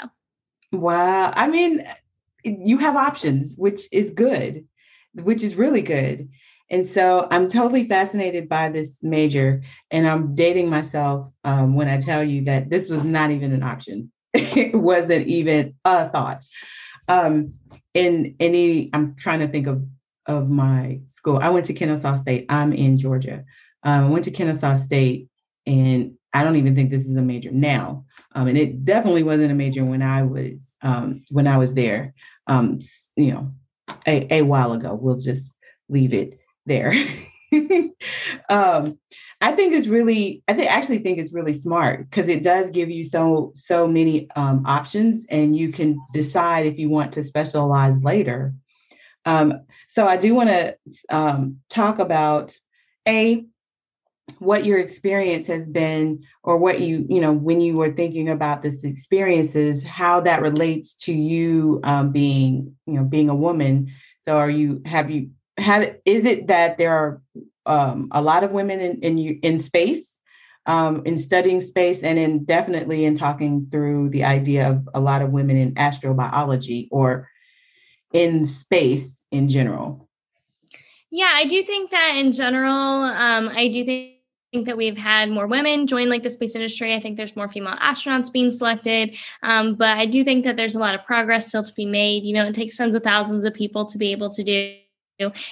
wow. 0.72 1.34
I 1.36 1.48
mean, 1.48 1.88
you 2.44 2.78
have 2.78 2.96
options, 2.96 3.56
which 3.56 3.88
is 3.92 4.12
good, 4.12 4.66
which 5.14 5.44
is 5.44 5.56
really 5.56 5.82
good. 5.82 6.30
And 6.70 6.86
so 6.86 7.28
I'm 7.32 7.48
totally 7.50 7.88
fascinated 7.88 8.50
by 8.50 8.68
this 8.70 8.98
major, 9.02 9.62
and 9.90 10.06
I'm 10.06 10.36
dating 10.36 10.70
myself 10.70 11.32
um, 11.46 11.76
when 11.76 11.88
I 11.88 12.02
tell 12.02 12.22
you 12.22 12.44
that 12.46 12.70
this 12.70 12.90
was 12.90 13.06
not 13.06 13.32
even 13.32 13.54
an 13.54 13.64
option. 13.64 14.12
it 14.34 14.76
wasn't 14.76 15.28
even 15.28 15.76
a 15.86 16.10
thought 16.10 16.44
um 17.08 17.54
in 17.94 18.36
any 18.40 18.90
i'm 18.94 19.16
trying 19.16 19.40
to 19.40 19.48
think 19.48 19.68
of 19.68 19.84
of 20.28 20.50
my 20.50 21.00
school. 21.08 21.38
I 21.38 21.50
went 21.50 21.66
to 21.68 21.74
Kennesaw 21.74 22.16
State. 22.16 22.46
I'm 22.50 22.74
in 22.74 22.98
Georgia. 22.98 23.46
Um, 23.84 24.06
I 24.06 24.10
went 24.10 24.26
to 24.26 24.32
Kennesaw 24.32 24.76
State, 24.76 25.30
and 25.66 26.14
I 26.34 26.44
don't 26.44 26.58
even 26.58 26.76
think 26.76 26.92
this 26.92 27.06
is 27.06 27.16
a 27.16 27.22
major 27.22 27.52
now. 27.52 28.06
Um, 28.36 28.48
and 28.48 28.58
it 28.58 28.86
definitely 28.86 29.24
wasn't 29.24 29.52
a 29.52 29.56
major 29.56 29.84
when 29.84 30.02
I 30.02 30.24
was 30.24 30.74
um, 30.82 31.24
when 31.32 31.48
I 31.48 31.58
was 31.58 31.74
there. 31.74 32.14
Um, 32.46 32.80
you 33.16 33.32
know, 33.32 33.52
a, 34.06 34.40
a 34.40 34.42
while 34.44 34.74
ago. 34.74 34.94
We'll 34.94 35.18
just 35.18 35.54
leave 35.90 36.14
it 36.14 36.40
there. 36.66 36.94
um, 38.50 38.98
I 39.40 39.52
think 39.52 39.74
it's 39.74 39.88
really, 39.88 40.44
I 40.48 40.54
think 40.54 40.72
actually 40.72 41.00
think 41.00 41.20
it's 41.20 41.34
really 41.34 41.54
smart 41.54 42.10
because 42.10 42.28
it 42.30 42.44
does 42.44 42.72
give 42.72 42.90
you 42.90 43.08
so 43.08 43.54
so 43.56 43.88
many 43.88 44.30
um, 44.36 44.66
options, 44.66 45.26
and 45.30 45.56
you 45.56 45.72
can 45.72 46.00
decide 46.14 46.66
if 46.66 46.80
you 46.80 46.90
want 46.90 47.14
to 47.14 47.24
specialize 47.24 47.98
later. 48.00 48.54
Um, 49.26 49.62
so 49.88 50.08
I 50.08 50.18
do 50.18 50.34
want 50.34 50.50
to 50.50 50.78
um, 51.10 51.58
talk 51.70 52.00
about 52.00 52.58
a 53.08 53.46
what 54.40 54.66
your 54.66 54.78
experience 54.78 55.48
has 55.48 55.66
been 55.68 56.24
or 56.44 56.58
what 56.58 56.82
you 56.82 57.06
you 57.10 57.22
know 57.22 57.32
when 57.32 57.62
you 57.62 57.76
were 57.76 57.94
thinking 57.94 58.30
about 58.30 58.62
this 58.62 58.84
experiences 58.84 59.84
how 59.84 60.20
that 60.20 60.42
relates 60.42 60.96
to 60.96 61.14
you 61.14 61.80
um, 61.84 62.12
being 62.12 62.76
you 62.86 62.94
know 62.94 63.04
being 63.04 63.30
a 63.30 63.36
woman 63.36 63.92
so 64.22 64.38
are 64.38 64.50
you 64.50 64.82
have 64.86 65.10
you 65.10 65.30
have 65.58 65.96
is 66.06 66.26
it 66.26 66.48
that 66.48 66.78
there 66.78 66.94
are 66.94 67.22
um, 67.66 68.08
a 68.12 68.22
lot 68.22 68.44
of 68.44 68.52
women 68.52 68.80
in 68.80 69.02
in, 69.02 69.18
in 69.42 69.60
space 69.60 70.20
um, 70.66 71.02
in 71.06 71.18
studying 71.18 71.62
space 71.62 72.04
and 72.04 72.20
in 72.20 72.44
definitely 72.44 73.06
in 73.06 73.18
talking 73.18 73.68
through 73.72 74.10
the 74.10 74.24
idea 74.24 74.70
of 74.70 74.88
a 74.94 75.00
lot 75.00 75.22
of 75.22 75.32
women 75.32 75.58
in 75.58 75.74
astrobiology 75.76 76.88
or 76.92 77.30
in 78.14 78.46
space 78.46 79.26
in 79.32 79.50
general 79.50 80.08
yeah 81.12 81.34
i 81.36 81.46
do 81.46 81.64
think 81.64 81.92
that 81.92 82.14
in 82.16 82.32
general 82.32 83.04
um, 83.04 83.50
i 83.50 83.68
do 83.68 83.84
think 83.84 84.14
think 84.54 84.66
that 84.66 84.78
we've 84.78 84.98
had 84.98 85.30
more 85.30 85.46
women 85.46 85.88
join 85.88 86.10
like 86.10 86.24
the 86.24 86.30
space 86.30 86.56
industry. 86.56 86.94
I 86.94 87.02
think 87.02 87.18
there's 87.18 87.36
more 87.36 87.50
female 87.50 87.76
astronauts 87.76 88.32
being 88.32 88.50
selected. 88.50 89.18
Um, 89.44 89.76
but 89.76 89.98
I 89.98 90.06
do 90.06 90.24
think 90.24 90.46
that 90.46 90.56
there's 90.56 90.76
a 90.76 90.80
lot 90.80 90.96
of 90.96 91.04
progress 91.04 91.48
still 91.50 91.64
to 91.64 91.74
be 91.74 91.86
made. 91.86 92.24
You 92.24 92.34
know, 92.34 92.46
it 92.46 92.56
takes 92.56 92.78
tens 92.78 92.96
of 92.96 93.04
thousands 93.04 93.44
of 93.44 93.54
people 93.54 93.86
to 93.88 93.98
be 93.98 94.14
able 94.14 94.30
to 94.30 94.44
do 94.44 94.78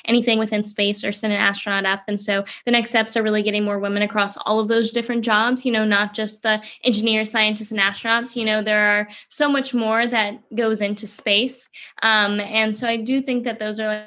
anything 0.05 0.39
within 0.39 0.63
space 0.63 1.03
or 1.03 1.12
send 1.12 1.34
an 1.34 1.39
astronaut 1.39 1.86
up. 1.86 2.03
And 2.07 2.19
so 2.19 2.45
the 2.65 2.72
next 2.72 2.89
steps 2.89 3.17
are 3.17 3.24
really 3.24 3.43
getting 3.43 3.63
more 3.63 3.79
women 3.79 4.03
across 4.03 4.38
all 4.38 4.60
of 4.60 4.67
those 4.67 4.91
different 4.91 5.24
jobs, 5.24 5.65
you 5.65 5.72
know, 5.72 5.86
not 5.86 6.13
just 6.13 6.43
the 6.43 6.63
engineers, 6.84 7.31
scientists, 7.31 7.72
and 7.72 7.79
astronauts. 7.79 8.36
You 8.36 8.45
know, 8.45 8.62
there 8.62 8.86
are 8.86 9.10
so 9.29 9.50
much 9.50 9.74
more 9.74 10.07
that 10.07 10.39
goes 10.55 10.81
into 10.81 11.07
space. 11.07 11.69
Um, 12.03 12.39
and 12.39 12.75
so 12.77 12.88
I 12.88 12.98
do 12.98 13.22
think 13.22 13.43
that 13.43 13.60
those 13.60 13.79
are 13.79 13.88
like 13.88 14.05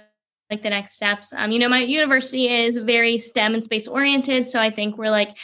like 0.51 0.63
the 0.63 0.71
next 0.71 0.95
steps. 0.95 1.33
Um, 1.37 1.51
you 1.51 1.59
know, 1.59 1.69
my 1.69 1.83
university 1.83 2.49
is 2.49 2.79
very 2.79 3.19
STEM 3.19 3.53
and 3.53 3.63
space 3.63 3.87
oriented. 3.87 4.47
So 4.47 4.59
I 4.59 4.71
think 4.71 4.97
we're 4.97 5.11
like 5.11 5.37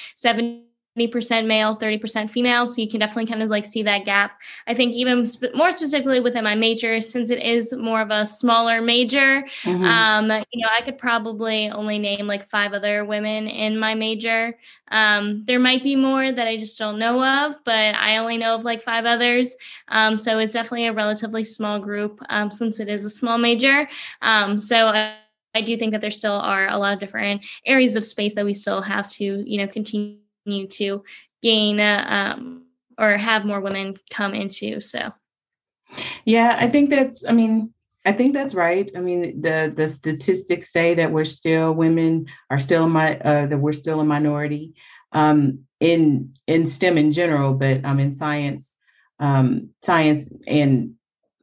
70% 0.97 1.47
male, 1.47 1.77
30% 1.77 2.31
female. 2.31 2.67
So 2.67 2.81
you 2.81 2.89
can 2.89 3.01
definitely 3.01 3.27
kind 3.27 3.43
of 3.43 3.49
like 3.49 3.67
see 3.67 3.83
that 3.83 4.05
gap. 4.05 4.41
I 4.67 4.75
think 4.75 4.95
even 4.95 5.27
sp- 5.27 5.55
more 5.55 5.73
specifically 5.73 6.21
within 6.21 6.45
my 6.45 6.55
major, 6.55 7.01
since 7.01 7.31
it 7.31 7.43
is 7.43 7.73
more 7.73 8.01
of 8.01 8.11
a 8.11 8.25
smaller 8.25 8.81
major, 8.81 9.43
mm-hmm. 9.63 9.85
um, 9.85 10.31
you 10.53 10.63
know, 10.63 10.69
I 10.71 10.83
could 10.83 10.99
probably 10.99 11.69
only 11.71 11.99
name 11.99 12.27
like 12.27 12.49
five 12.49 12.73
other 12.73 13.05
women 13.05 13.49
in 13.49 13.79
my 13.79 13.95
major. 13.95 14.57
Um, 14.89 15.45
there 15.45 15.59
might 15.59 15.83
be 15.83 15.97
more 15.97 16.31
that 16.31 16.47
I 16.47 16.57
just 16.57 16.79
don't 16.79 16.99
know 16.99 17.25
of, 17.25 17.57
but 17.65 17.95
I 17.97 18.19
only 18.19 18.37
know 18.37 18.55
of 18.55 18.63
like 18.63 18.83
five 18.83 19.05
others. 19.05 19.57
Um, 19.89 20.17
so 20.17 20.39
it's 20.39 20.53
definitely 20.53 20.87
a 20.87 20.93
relatively 20.93 21.45
small 21.45 21.81
group 21.81 22.21
um, 22.29 22.51
since 22.51 22.79
it 22.79 22.89
is 22.89 23.05
a 23.05 23.11
small 23.11 23.39
major. 23.39 23.89
Um, 24.23 24.59
so 24.59 24.87
I, 24.87 25.17
I 25.57 25.63
do 25.63 25.77
think 25.77 25.93
that 25.93 26.01
there 26.01 26.11
still 26.11 26.33
are 26.33 26.69
a 26.69 26.79
lot 26.79 26.95
of 26.95 27.01
different 27.01 27.45
areas 27.65 27.97
of 27.97 28.05
space 28.05 28.35
that 28.35 28.45
we 28.45 28.55
still 28.55 28.83
have 28.83 29.09
to, 29.09 29.25
you 29.25 29.59
know, 29.59 29.67
continue 29.67 30.19
to 30.47 31.05
gain 31.43 31.81
uh, 31.81 32.05
um, 32.09 32.65
or 32.99 33.17
have 33.17 33.45
more 33.45 33.61
women 33.61 33.97
come 34.11 34.35
into. 34.35 34.81
So, 34.81 35.13
yeah, 36.25 36.57
I 36.59 36.69
think 36.69 36.91
that's. 36.91 37.25
I 37.25 37.33
mean, 37.33 37.73
I 38.05 38.13
think 38.13 38.33
that's 38.33 38.55
right. 38.55 38.91
I 38.97 39.01
mean, 39.01 39.41
the 39.41 39.73
the 39.75 39.89
statistics 39.89 40.73
say 40.73 40.95
that 40.95 41.11
we're 41.13 41.25
still 41.25 41.73
women 41.73 42.27
are 42.51 42.61
still 42.61 42.89
my 42.89 43.19
uh, 43.19 43.47
that 43.47 43.59
we're 43.59 43.73
still 43.73 44.01
a 44.01 44.05
minority 44.05 44.75
um, 45.13 45.61
in 45.81 46.35
in 46.47 46.67
STEM 46.67 46.99
in 46.99 47.13
general, 47.13 47.55
but 47.55 47.85
um, 47.85 48.01
in 48.01 48.15
science, 48.15 48.73
um, 49.21 49.71
science 49.83 50.29
and 50.47 50.95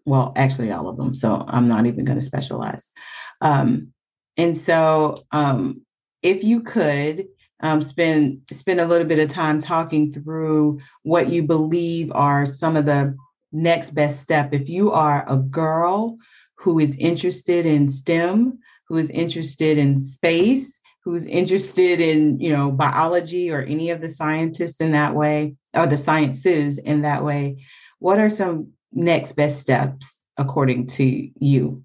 well, 0.06 0.34
actually 0.36 0.72
all 0.72 0.88
of 0.88 0.98
them. 0.98 1.16
So 1.16 1.44
I'm 1.48 1.68
not 1.68 1.86
even 1.86 2.06
going 2.06 2.20
to 2.20 2.26
specialize. 2.26 2.92
Um, 3.40 3.94
and 4.38 4.58
so, 4.58 5.16
um, 5.32 5.82
if 6.22 6.44
you 6.44 6.62
could 6.62 7.28
um, 7.62 7.82
spend 7.82 8.42
spend 8.52 8.80
a 8.80 8.86
little 8.86 9.08
bit 9.08 9.20
of 9.20 9.30
time 9.30 9.60
talking 9.60 10.12
through 10.12 10.80
what 11.04 11.30
you 11.30 11.44
believe 11.44 12.12
are 12.12 12.46
some 12.46 12.76
of 12.76 12.86
the 12.86 13.16
next 13.52 13.92
best 13.92 14.22
step, 14.22 14.54
if 14.54 14.70
you 14.70 14.92
are 14.92 15.26
a 15.30 15.38
girl 15.38 16.18
who 16.56 16.80
is 16.80 16.96
interested 16.98 17.66
in 17.66 17.90
STEM, 17.90 18.60
who 18.88 18.98
is 18.98 19.10
interested 19.10 19.78
in 19.78 20.00
space, 20.00 20.80
who's 21.04 21.26
interested 21.26 22.00
in, 22.00 22.40
you 22.40 22.52
know, 22.52 22.72
biology 22.72 23.52
or 23.52 23.62
any 23.62 23.90
of 23.90 24.02
the 24.02 24.10
scientists 24.10 24.80
in 24.80 24.92
that 24.92 25.16
way, 25.16 25.56
or 25.74 25.88
the 25.88 25.98
sciences 25.98 26.78
in 26.78 27.02
that 27.02 27.24
way, 27.24 27.66
what 28.00 28.20
are 28.20 28.30
some 28.30 28.72
next 28.92 29.34
best 29.34 29.60
steps 29.60 30.20
according 30.38 30.88
to 30.88 31.30
you? 31.40 31.84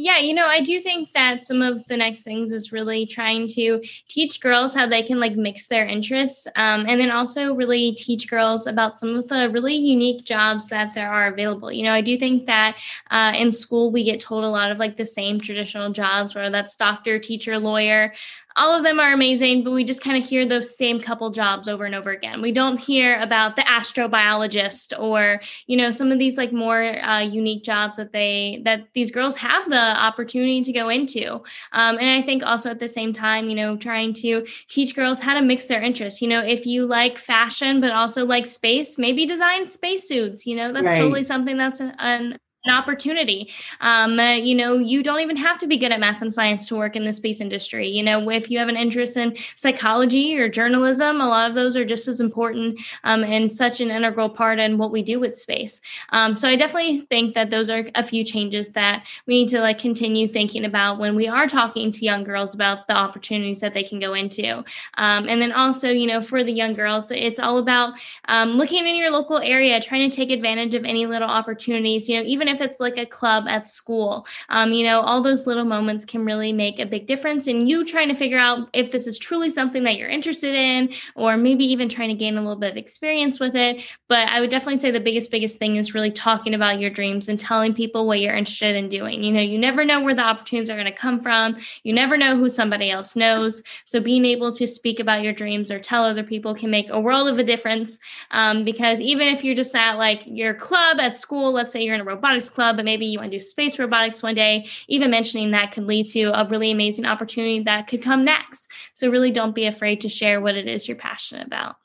Yeah, 0.00 0.18
you 0.18 0.32
know, 0.32 0.46
I 0.46 0.60
do 0.60 0.78
think 0.80 1.10
that 1.10 1.42
some 1.42 1.60
of 1.60 1.84
the 1.88 1.96
next 1.96 2.22
things 2.22 2.52
is 2.52 2.70
really 2.70 3.04
trying 3.04 3.48
to 3.48 3.82
teach 4.06 4.40
girls 4.40 4.72
how 4.72 4.86
they 4.86 5.02
can 5.02 5.18
like 5.18 5.34
mix 5.34 5.66
their 5.66 5.86
interests, 5.86 6.46
um, 6.54 6.86
and 6.86 7.00
then 7.00 7.10
also 7.10 7.52
really 7.52 7.94
teach 7.94 8.30
girls 8.30 8.68
about 8.68 8.96
some 8.96 9.16
of 9.16 9.26
the 9.26 9.50
really 9.50 9.74
unique 9.74 10.24
jobs 10.24 10.68
that 10.68 10.94
there 10.94 11.10
are 11.10 11.26
available. 11.26 11.72
You 11.72 11.82
know, 11.82 11.92
I 11.92 12.00
do 12.00 12.16
think 12.16 12.46
that 12.46 12.76
uh, 13.10 13.32
in 13.34 13.50
school 13.50 13.90
we 13.90 14.04
get 14.04 14.20
told 14.20 14.44
a 14.44 14.48
lot 14.48 14.70
of 14.70 14.78
like 14.78 14.96
the 14.96 15.04
same 15.04 15.40
traditional 15.40 15.90
jobs, 15.90 16.32
whether 16.32 16.50
that's 16.50 16.76
doctor, 16.76 17.18
teacher, 17.18 17.58
lawyer, 17.58 18.14
all 18.58 18.74
of 18.74 18.82
them 18.82 18.98
are 18.98 19.12
amazing, 19.12 19.62
but 19.62 19.70
we 19.70 19.84
just 19.84 20.02
kind 20.02 20.22
of 20.22 20.28
hear 20.28 20.44
those 20.44 20.76
same 20.76 20.98
couple 20.98 21.30
jobs 21.30 21.68
over 21.68 21.84
and 21.84 21.94
over 21.94 22.10
again. 22.10 22.42
We 22.42 22.50
don't 22.50 22.76
hear 22.76 23.20
about 23.20 23.54
the 23.54 23.62
astrobiologist 23.62 24.98
or, 24.98 25.40
you 25.68 25.76
know, 25.76 25.92
some 25.92 26.10
of 26.10 26.18
these 26.18 26.36
like 26.36 26.52
more 26.52 26.82
uh, 27.02 27.20
unique 27.20 27.62
jobs 27.62 27.98
that 27.98 28.12
they, 28.12 28.60
that 28.64 28.88
these 28.94 29.12
girls 29.12 29.36
have 29.36 29.70
the 29.70 29.78
opportunity 29.78 30.60
to 30.62 30.72
go 30.72 30.88
into. 30.88 31.34
Um, 31.72 31.98
and 31.98 32.10
I 32.10 32.20
think 32.20 32.42
also 32.44 32.70
at 32.70 32.80
the 32.80 32.88
same 32.88 33.12
time, 33.12 33.48
you 33.48 33.54
know, 33.54 33.76
trying 33.76 34.12
to 34.14 34.44
teach 34.68 34.96
girls 34.96 35.20
how 35.20 35.34
to 35.34 35.40
mix 35.40 35.66
their 35.66 35.80
interests. 35.80 36.20
You 36.20 36.28
know, 36.28 36.40
if 36.40 36.66
you 36.66 36.84
like 36.84 37.16
fashion, 37.16 37.80
but 37.80 37.92
also 37.92 38.26
like 38.26 38.46
space, 38.46 38.98
maybe 38.98 39.24
design 39.24 39.68
spacesuits, 39.68 40.46
you 40.46 40.56
know, 40.56 40.72
that's 40.72 40.86
right. 40.86 40.98
totally 40.98 41.22
something 41.22 41.56
that's 41.56 41.78
an, 41.78 41.94
an 42.00 42.38
an 42.68 42.74
opportunity. 42.74 43.50
Um, 43.80 44.18
uh, 44.18 44.32
you 44.32 44.54
know, 44.54 44.76
you 44.76 45.02
don't 45.02 45.20
even 45.20 45.36
have 45.36 45.58
to 45.58 45.66
be 45.66 45.76
good 45.76 45.92
at 45.92 46.00
math 46.00 46.22
and 46.22 46.32
science 46.32 46.68
to 46.68 46.76
work 46.76 46.96
in 46.96 47.04
the 47.04 47.12
space 47.12 47.40
industry. 47.40 47.88
You 47.88 48.02
know, 48.02 48.30
if 48.30 48.50
you 48.50 48.58
have 48.58 48.68
an 48.68 48.76
interest 48.76 49.16
in 49.16 49.36
psychology 49.56 50.38
or 50.38 50.48
journalism, 50.48 51.20
a 51.20 51.26
lot 51.26 51.48
of 51.48 51.54
those 51.54 51.76
are 51.76 51.84
just 51.84 52.08
as 52.08 52.20
important 52.20 52.80
um, 53.04 53.24
and 53.24 53.52
such 53.52 53.80
an 53.80 53.90
integral 53.90 54.28
part 54.28 54.58
in 54.58 54.78
what 54.78 54.90
we 54.90 55.02
do 55.02 55.18
with 55.18 55.38
space. 55.38 55.80
Um, 56.10 56.34
so 56.34 56.48
I 56.48 56.56
definitely 56.56 57.00
think 57.00 57.34
that 57.34 57.50
those 57.50 57.70
are 57.70 57.84
a 57.94 58.02
few 58.02 58.24
changes 58.24 58.70
that 58.70 59.06
we 59.26 59.40
need 59.40 59.48
to 59.48 59.60
like 59.60 59.78
continue 59.78 60.28
thinking 60.28 60.64
about 60.64 60.98
when 60.98 61.14
we 61.16 61.26
are 61.26 61.46
talking 61.46 61.90
to 61.92 62.04
young 62.04 62.24
girls 62.24 62.54
about 62.54 62.86
the 62.86 62.94
opportunities 62.94 63.60
that 63.60 63.74
they 63.74 63.82
can 63.82 63.98
go 63.98 64.14
into. 64.14 64.58
Um, 64.94 65.28
and 65.28 65.40
then 65.40 65.52
also, 65.52 65.90
you 65.90 66.06
know, 66.06 66.20
for 66.20 66.44
the 66.44 66.52
young 66.52 66.74
girls, 66.74 67.10
it's 67.10 67.38
all 67.38 67.58
about 67.58 67.98
um, 68.26 68.50
looking 68.50 68.86
in 68.86 68.96
your 68.96 69.10
local 69.10 69.38
area, 69.38 69.80
trying 69.80 70.08
to 70.08 70.14
take 70.14 70.30
advantage 70.30 70.74
of 70.74 70.84
any 70.84 71.06
little 71.06 71.28
opportunities. 71.28 72.08
You 72.08 72.18
know, 72.18 72.26
even 72.26 72.48
if 72.60 72.70
it's 72.70 72.80
like 72.80 72.98
a 72.98 73.06
club 73.06 73.46
at 73.48 73.68
school. 73.68 74.26
Um, 74.48 74.72
you 74.72 74.84
know, 74.84 75.00
all 75.00 75.22
those 75.22 75.46
little 75.46 75.64
moments 75.64 76.04
can 76.04 76.24
really 76.24 76.52
make 76.52 76.78
a 76.78 76.86
big 76.86 77.06
difference 77.06 77.46
in 77.46 77.66
you 77.66 77.84
trying 77.84 78.08
to 78.08 78.14
figure 78.14 78.38
out 78.38 78.68
if 78.72 78.90
this 78.90 79.06
is 79.06 79.18
truly 79.18 79.50
something 79.50 79.84
that 79.84 79.96
you're 79.96 80.08
interested 80.08 80.54
in, 80.54 80.90
or 81.14 81.36
maybe 81.36 81.64
even 81.64 81.88
trying 81.88 82.08
to 82.08 82.14
gain 82.14 82.36
a 82.36 82.40
little 82.40 82.56
bit 82.56 82.72
of 82.72 82.76
experience 82.76 83.38
with 83.38 83.54
it. 83.54 83.82
But 84.08 84.28
I 84.28 84.40
would 84.40 84.50
definitely 84.50 84.78
say 84.78 84.90
the 84.90 85.00
biggest, 85.00 85.30
biggest 85.30 85.58
thing 85.58 85.76
is 85.76 85.94
really 85.94 86.10
talking 86.10 86.54
about 86.54 86.80
your 86.80 86.90
dreams 86.90 87.28
and 87.28 87.38
telling 87.38 87.74
people 87.74 88.06
what 88.06 88.20
you're 88.20 88.34
interested 88.34 88.76
in 88.76 88.88
doing. 88.88 89.22
You 89.22 89.32
know, 89.32 89.40
you 89.40 89.58
never 89.58 89.84
know 89.84 90.00
where 90.00 90.14
the 90.14 90.22
opportunities 90.22 90.70
are 90.70 90.74
going 90.74 90.86
to 90.86 90.92
come 90.92 91.20
from, 91.20 91.56
you 91.82 91.92
never 91.92 92.16
know 92.16 92.36
who 92.36 92.48
somebody 92.48 92.90
else 92.90 93.16
knows. 93.16 93.62
So 93.84 94.00
being 94.00 94.24
able 94.24 94.52
to 94.52 94.66
speak 94.66 95.00
about 95.00 95.22
your 95.22 95.32
dreams 95.32 95.70
or 95.70 95.78
tell 95.78 96.04
other 96.04 96.22
people 96.22 96.54
can 96.54 96.70
make 96.70 96.90
a 96.90 97.00
world 97.00 97.28
of 97.28 97.38
a 97.38 97.44
difference. 97.44 97.98
Um, 98.30 98.64
because 98.64 99.00
even 99.00 99.28
if 99.28 99.44
you're 99.44 99.54
just 99.54 99.74
at 99.74 99.98
like 99.98 100.22
your 100.26 100.54
club 100.54 100.98
at 101.00 101.18
school, 101.18 101.52
let's 101.52 101.72
say 101.72 101.82
you're 101.82 101.94
in 101.94 102.00
a 102.00 102.04
robotics 102.04 102.37
robotics 102.38 102.48
club, 102.54 102.76
but 102.76 102.84
maybe 102.84 103.06
you 103.06 103.18
want 103.18 103.30
to 103.30 103.36
do 103.38 103.40
space 103.40 103.78
robotics 103.78 104.22
one 104.22 104.34
day, 104.34 104.68
even 104.88 105.10
mentioning 105.10 105.50
that 105.50 105.72
could 105.72 105.84
lead 105.84 106.06
to 106.08 106.24
a 106.38 106.46
really 106.46 106.70
amazing 106.70 107.04
opportunity 107.04 107.60
that 107.64 107.88
could 107.88 108.02
come 108.02 108.24
next. 108.24 108.70
So 108.94 109.10
really 109.10 109.30
don't 109.30 109.54
be 109.54 109.66
afraid 109.66 110.00
to 110.02 110.08
share 110.08 110.40
what 110.40 110.56
it 110.56 110.66
is 110.66 110.86
you're 110.86 110.96
passionate 110.96 111.46
about. 111.46 111.76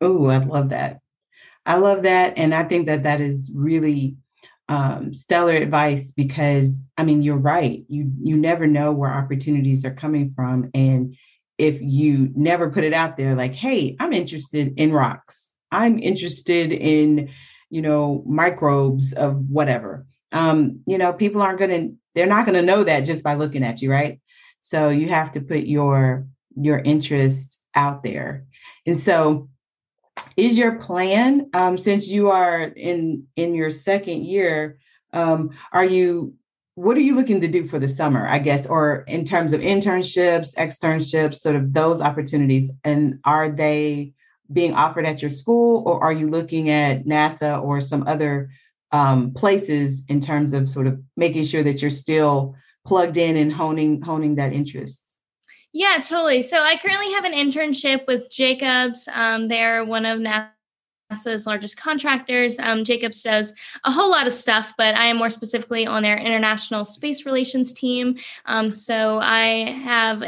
Oh, 0.00 0.26
I 0.26 0.38
love 0.38 0.68
that. 0.70 1.00
I 1.66 1.76
love 1.76 2.04
that. 2.04 2.34
And 2.38 2.54
I 2.54 2.64
think 2.64 2.86
that 2.86 3.02
that 3.02 3.20
is 3.20 3.50
really 3.54 4.16
um, 4.68 5.14
stellar 5.14 5.54
advice 5.54 6.10
because 6.10 6.84
I 6.96 7.02
mean 7.02 7.22
you're 7.22 7.36
right. 7.36 7.84
You 7.88 8.12
you 8.22 8.36
never 8.36 8.66
know 8.66 8.92
where 8.92 9.10
opportunities 9.10 9.84
are 9.86 9.94
coming 9.94 10.34
from, 10.36 10.70
and 10.74 11.16
if 11.56 11.80
you 11.80 12.30
never 12.36 12.70
put 12.70 12.84
it 12.84 12.92
out 12.92 13.16
there, 13.16 13.34
like, 13.34 13.54
hey, 13.54 13.96
I'm 13.98 14.12
interested 14.12 14.74
in 14.76 14.92
rocks. 14.92 15.48
I'm 15.72 15.98
interested 15.98 16.70
in 16.72 17.30
you 17.70 17.82
know 17.82 18.22
microbes 18.26 19.12
of 19.12 19.48
whatever. 19.48 20.06
Um, 20.32 20.80
you 20.86 20.98
know, 20.98 21.12
people 21.12 21.42
aren't 21.42 21.58
gonna 21.58 21.88
they're 22.14 22.26
not 22.26 22.46
gonna 22.46 22.62
know 22.62 22.84
that 22.84 23.00
just 23.00 23.22
by 23.22 23.34
looking 23.34 23.64
at 23.64 23.82
you, 23.82 23.90
right? 23.90 24.20
So 24.62 24.88
you 24.88 25.08
have 25.08 25.32
to 25.32 25.40
put 25.40 25.60
your 25.60 26.26
your 26.56 26.78
interest 26.78 27.60
out 27.74 28.02
there, 28.02 28.44
and 28.86 28.98
so 29.00 29.48
is 30.36 30.56
your 30.56 30.76
plan 30.76 31.50
um, 31.52 31.78
since 31.78 32.08
you 32.08 32.30
are 32.30 32.62
in 32.62 33.26
in 33.36 33.54
your 33.54 33.70
second 33.70 34.24
year 34.24 34.78
um, 35.12 35.50
are 35.72 35.84
you 35.84 36.34
what 36.74 36.96
are 36.96 37.00
you 37.00 37.16
looking 37.16 37.40
to 37.40 37.48
do 37.48 37.66
for 37.66 37.78
the 37.78 37.88
summer 37.88 38.28
i 38.28 38.38
guess 38.38 38.66
or 38.66 39.04
in 39.08 39.24
terms 39.24 39.52
of 39.52 39.60
internships 39.60 40.54
externships 40.54 41.36
sort 41.36 41.56
of 41.56 41.72
those 41.72 42.00
opportunities 42.00 42.70
and 42.84 43.18
are 43.24 43.50
they 43.50 44.12
being 44.52 44.72
offered 44.74 45.06
at 45.06 45.20
your 45.20 45.30
school 45.30 45.82
or 45.86 46.02
are 46.02 46.12
you 46.12 46.28
looking 46.28 46.70
at 46.70 47.04
nasa 47.04 47.62
or 47.62 47.80
some 47.80 48.06
other 48.06 48.50
um, 48.92 49.32
places 49.34 50.02
in 50.08 50.20
terms 50.20 50.54
of 50.54 50.68
sort 50.68 50.86
of 50.86 51.00
making 51.16 51.44
sure 51.44 51.62
that 51.62 51.82
you're 51.82 51.90
still 51.90 52.54
plugged 52.86 53.18
in 53.18 53.36
and 53.36 53.52
honing 53.52 54.00
honing 54.00 54.36
that 54.36 54.52
interest 54.52 55.08
yeah, 55.72 56.00
totally. 56.02 56.42
So 56.42 56.62
I 56.62 56.76
currently 56.76 57.12
have 57.12 57.24
an 57.24 57.32
internship 57.32 58.06
with 58.06 58.30
Jacobs. 58.30 59.06
Um, 59.12 59.48
they're 59.48 59.84
one 59.84 60.06
of 60.06 60.18
NASA's 60.18 61.46
largest 61.46 61.76
contractors. 61.76 62.58
Um, 62.58 62.84
Jacobs 62.84 63.22
does 63.22 63.52
a 63.84 63.92
whole 63.92 64.10
lot 64.10 64.26
of 64.26 64.34
stuff, 64.34 64.72
but 64.78 64.94
I 64.94 65.06
am 65.06 65.18
more 65.18 65.30
specifically 65.30 65.86
on 65.86 66.02
their 66.02 66.16
international 66.16 66.84
space 66.84 67.26
relations 67.26 67.72
team. 67.72 68.16
Um, 68.46 68.72
so 68.72 69.20
I 69.22 69.70
have 69.82 70.22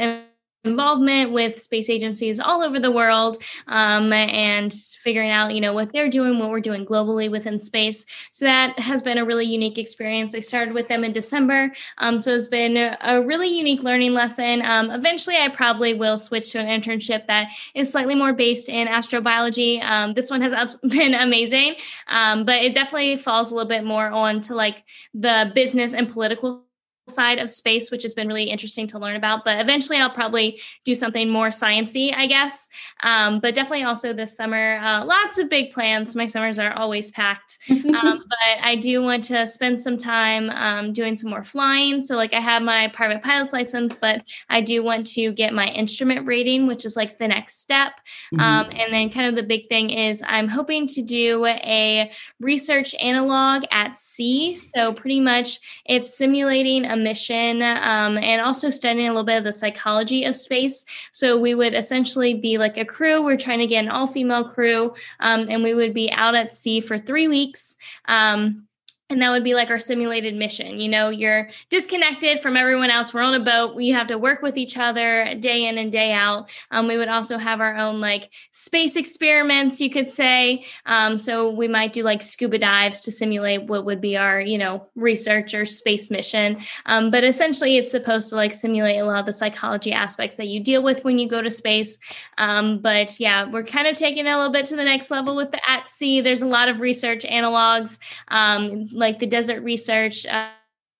involvement 0.64 1.32
with 1.32 1.60
space 1.60 1.88
agencies 1.88 2.38
all 2.38 2.62
over 2.62 2.78
the 2.78 2.90
world 2.90 3.42
um, 3.68 4.12
and 4.12 4.72
figuring 4.72 5.30
out 5.30 5.54
you 5.54 5.60
know 5.60 5.72
what 5.72 5.92
they're 5.92 6.08
doing 6.08 6.38
what 6.38 6.50
we're 6.50 6.60
doing 6.60 6.84
globally 6.84 7.30
within 7.30 7.58
space. 7.58 8.04
So 8.30 8.44
that 8.44 8.78
has 8.78 9.02
been 9.02 9.18
a 9.18 9.24
really 9.24 9.46
unique 9.46 9.78
experience. 9.78 10.34
I 10.34 10.40
started 10.40 10.74
with 10.74 10.88
them 10.88 11.04
in 11.04 11.12
december 11.12 11.72
um, 11.98 12.18
so 12.18 12.34
it's 12.34 12.48
been 12.48 12.76
a, 12.76 13.20
really 13.20 13.48
unique 13.48 13.82
learning 13.82 14.14
lesson. 14.14 14.62
Um, 14.62 14.90
eventually 14.90 15.36
i 15.36 15.48
probably 15.48 15.94
will 15.94 16.16
switch 16.18 16.52
to 16.52 16.58
an 16.58 16.80
internship 16.80 17.26
that 17.26 17.48
is 17.74 17.92
slightly 17.92 18.14
more 18.14 18.32
based 18.32 18.68
in 18.68 18.88
astrobiology. 18.88 19.82
Um, 19.82 20.14
this 20.14 20.30
one 20.30 20.40
has 20.40 20.76
been 20.82 21.14
amazing 21.14 21.76
um, 22.08 22.44
but 22.44 22.62
it 22.62 22.74
definitely 22.74 23.16
falls 23.16 23.50
a 23.50 23.54
little 23.54 23.68
bit 23.68 23.84
more 23.84 24.08
on 24.08 24.40
to 24.42 24.54
like 24.54 24.84
the 25.14 25.52
business 25.54 25.94
and 25.94 26.10
political 26.10 26.64
side 27.10 27.38
of 27.38 27.50
space, 27.50 27.90
which 27.90 28.02
has 28.02 28.14
been 28.14 28.28
really 28.28 28.44
interesting 28.44 28.86
to 28.88 28.98
learn 28.98 29.16
about. 29.16 29.44
But 29.44 29.60
eventually, 29.60 29.98
I'll 29.98 30.10
probably 30.10 30.60
do 30.84 30.94
something 30.94 31.28
more 31.28 31.48
sciency, 31.48 32.14
I 32.14 32.26
guess. 32.26 32.68
Um, 33.02 33.40
but 33.40 33.54
definitely 33.54 33.84
also 33.84 34.12
this 34.12 34.36
summer, 34.36 34.78
uh, 34.82 35.04
lots 35.04 35.38
of 35.38 35.48
big 35.48 35.70
plans. 35.70 36.14
My 36.14 36.26
summers 36.26 36.58
are 36.58 36.72
always 36.72 37.10
packed, 37.10 37.58
um, 37.70 38.24
but 38.28 38.58
I 38.62 38.76
do 38.76 39.02
want 39.02 39.24
to 39.24 39.46
spend 39.46 39.80
some 39.80 39.96
time 39.96 40.50
um, 40.50 40.92
doing 40.92 41.16
some 41.16 41.30
more 41.30 41.44
flying. 41.44 42.02
So, 42.02 42.16
like, 42.16 42.32
I 42.32 42.40
have 42.40 42.62
my 42.62 42.88
private 42.88 43.22
pilot's 43.22 43.52
license, 43.52 43.96
but 43.96 44.22
I 44.48 44.60
do 44.60 44.82
want 44.82 45.06
to 45.08 45.32
get 45.32 45.52
my 45.52 45.68
instrument 45.68 46.26
rating, 46.26 46.66
which 46.66 46.84
is 46.84 46.96
like 46.96 47.18
the 47.18 47.28
next 47.28 47.60
step. 47.60 47.92
Mm-hmm. 48.32 48.40
Um, 48.40 48.70
and 48.70 48.92
then, 48.92 49.10
kind 49.10 49.26
of 49.26 49.34
the 49.34 49.42
big 49.42 49.68
thing 49.68 49.90
is, 49.90 50.22
I'm 50.26 50.48
hoping 50.48 50.86
to 50.88 51.02
do 51.02 51.44
a 51.46 52.10
research 52.38 52.94
analog 53.00 53.64
at 53.70 53.96
sea. 53.96 54.54
So, 54.54 54.92
pretty 54.92 55.20
much, 55.20 55.60
it's 55.84 56.16
simulating 56.16 56.84
a 56.84 56.96
mission 57.02 57.62
um, 57.62 58.19
and 58.19 58.40
also 58.40 58.71
studying 58.71 59.06
a 59.06 59.10
little 59.10 59.25
bit 59.25 59.39
of 59.39 59.45
the 59.45 59.52
psychology 59.52 60.25
of 60.25 60.36
space. 60.36 60.84
So 61.13 61.39
we 61.39 61.54
would 61.54 61.75
essentially 61.75 62.34
be 62.34 62.58
like 62.58 62.78
a 62.78 62.84
crew. 62.84 63.23
We're 63.23 63.36
trying 63.36 63.58
to 63.60 63.67
get 63.67 63.84
an 63.84 63.91
all 63.91 64.06
female 64.06 64.45
crew, 64.45 64.95
um, 65.21 65.47
and 65.49 65.63
we 65.63 65.75
would 65.75 65.95
be 65.95 66.10
out 66.13 66.34
at 66.34 66.54
sea 66.54 66.80
for 66.80 66.99
three 66.99 67.28
weeks. 67.28 67.76
Um, 68.06 68.67
and 69.10 69.20
that 69.20 69.30
would 69.30 69.44
be 69.44 69.54
like 69.54 69.70
our 69.70 69.78
simulated 69.78 70.34
mission 70.34 70.80
you 70.80 70.88
know? 70.88 71.10
You're 71.10 71.49
disconnected 71.68 72.40
from 72.40 72.56
everyone 72.56 72.90
else. 72.90 73.12
We're 73.12 73.23
on 73.23 73.34
a 73.34 73.44
boat. 73.44 73.75
We 73.75 73.90
have 73.90 74.08
to 74.08 74.18
work 74.18 74.42
with 74.42 74.56
each 74.56 74.76
other 74.76 75.34
day 75.38 75.66
in 75.66 75.78
and 75.78 75.92
day 75.92 76.12
out. 76.12 76.50
Um, 76.70 76.88
we 76.88 76.96
would 76.96 77.08
also 77.08 77.38
have 77.38 77.60
our 77.60 77.76
own 77.76 78.00
like 78.00 78.30
space 78.52 78.96
experiments 78.96 79.80
you 79.80 79.90
could 79.90 80.08
say. 80.08 80.64
Um, 80.86 81.18
so 81.18 81.50
we 81.50 81.68
might 81.68 81.92
do 81.92 82.02
like 82.02 82.23
scuba 82.23 82.58
dives 82.58 83.00
to 83.02 83.12
simulate 83.12 83.64
what 83.64 83.84
would 83.84 84.00
be 84.00 84.16
our 84.16 84.40
you 84.40 84.58
know 84.58 84.86
research 84.94 85.54
or 85.54 85.66
space 85.66 86.10
mission. 86.10 86.58
Um, 86.86 87.10
but 87.10 87.25
essentially 87.25 87.76
it's 87.76 87.90
supposed 87.90 88.28
to 88.30 88.36
like 88.36 88.52
simulate 88.52 89.00
a 89.00 89.04
lot 89.04 89.20
of 89.20 89.26
the 89.26 89.32
psychology 89.32 89.92
aspects 89.92 90.36
that 90.36 90.49
you 90.49 90.60
deal 90.60 90.82
with 90.82 91.04
when 91.04 91.18
you 91.18 91.28
go 91.28 91.42
to 91.42 91.50
space. 91.50 91.99
Um, 92.38 92.80
but 92.80 93.18
yeah 93.20 93.49
we're 93.50 93.64
kind 93.64 93.86
of 93.86 93.96
taking 93.96 94.26
it 94.26 94.30
a 94.30 94.36
little 94.36 94.52
bit 94.52 94.66
to 94.66 94.76
the 94.76 94.84
next 94.84 95.10
level 95.10 95.36
with 95.36 95.50
the 95.50 95.70
at 95.70 95.90
sea. 95.90 96.20
There's 96.20 96.42
a 96.42 96.46
lot 96.46 96.68
of 96.68 96.80
research 96.80 97.25
analogs. 97.25 97.99
Um, 98.28 98.86
like 99.00 99.19
the 99.19 99.26
desert 99.26 99.63
research 99.63 100.25
uh, 100.26 100.50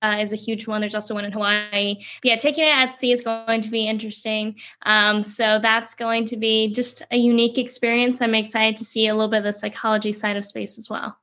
uh, 0.03 0.17
is 0.21 0.33
a 0.33 0.37
huge 0.37 0.67
one. 0.67 0.81
There's 0.81 0.95
also 0.95 1.15
one 1.15 1.25
in 1.25 1.33
Hawaii. 1.33 1.95
But 1.95 2.25
yeah, 2.25 2.37
taking 2.37 2.65
it 2.65 2.77
at 2.77 2.95
sea 2.95 3.13
is 3.13 3.21
going 3.21 3.61
to 3.61 3.69
be 3.69 3.87
interesting. 3.87 4.57
Um, 4.83 5.23
so 5.23 5.59
that's 5.61 5.95
going 5.95 6.25
to 6.27 6.37
be 6.37 6.73
just 6.73 7.03
a 7.11 7.17
unique 7.17 7.59
experience. 7.59 8.21
I'm 8.21 8.35
excited 8.35 8.77
to 8.79 8.85
see 8.85 9.07
a 9.07 9.15
little 9.15 9.29
bit 9.29 9.39
of 9.39 9.45
the 9.45 9.53
psychology 9.53 10.13
side 10.13 10.37
of 10.37 10.45
space 10.45 10.79
as 10.79 10.89
well. 10.89 11.19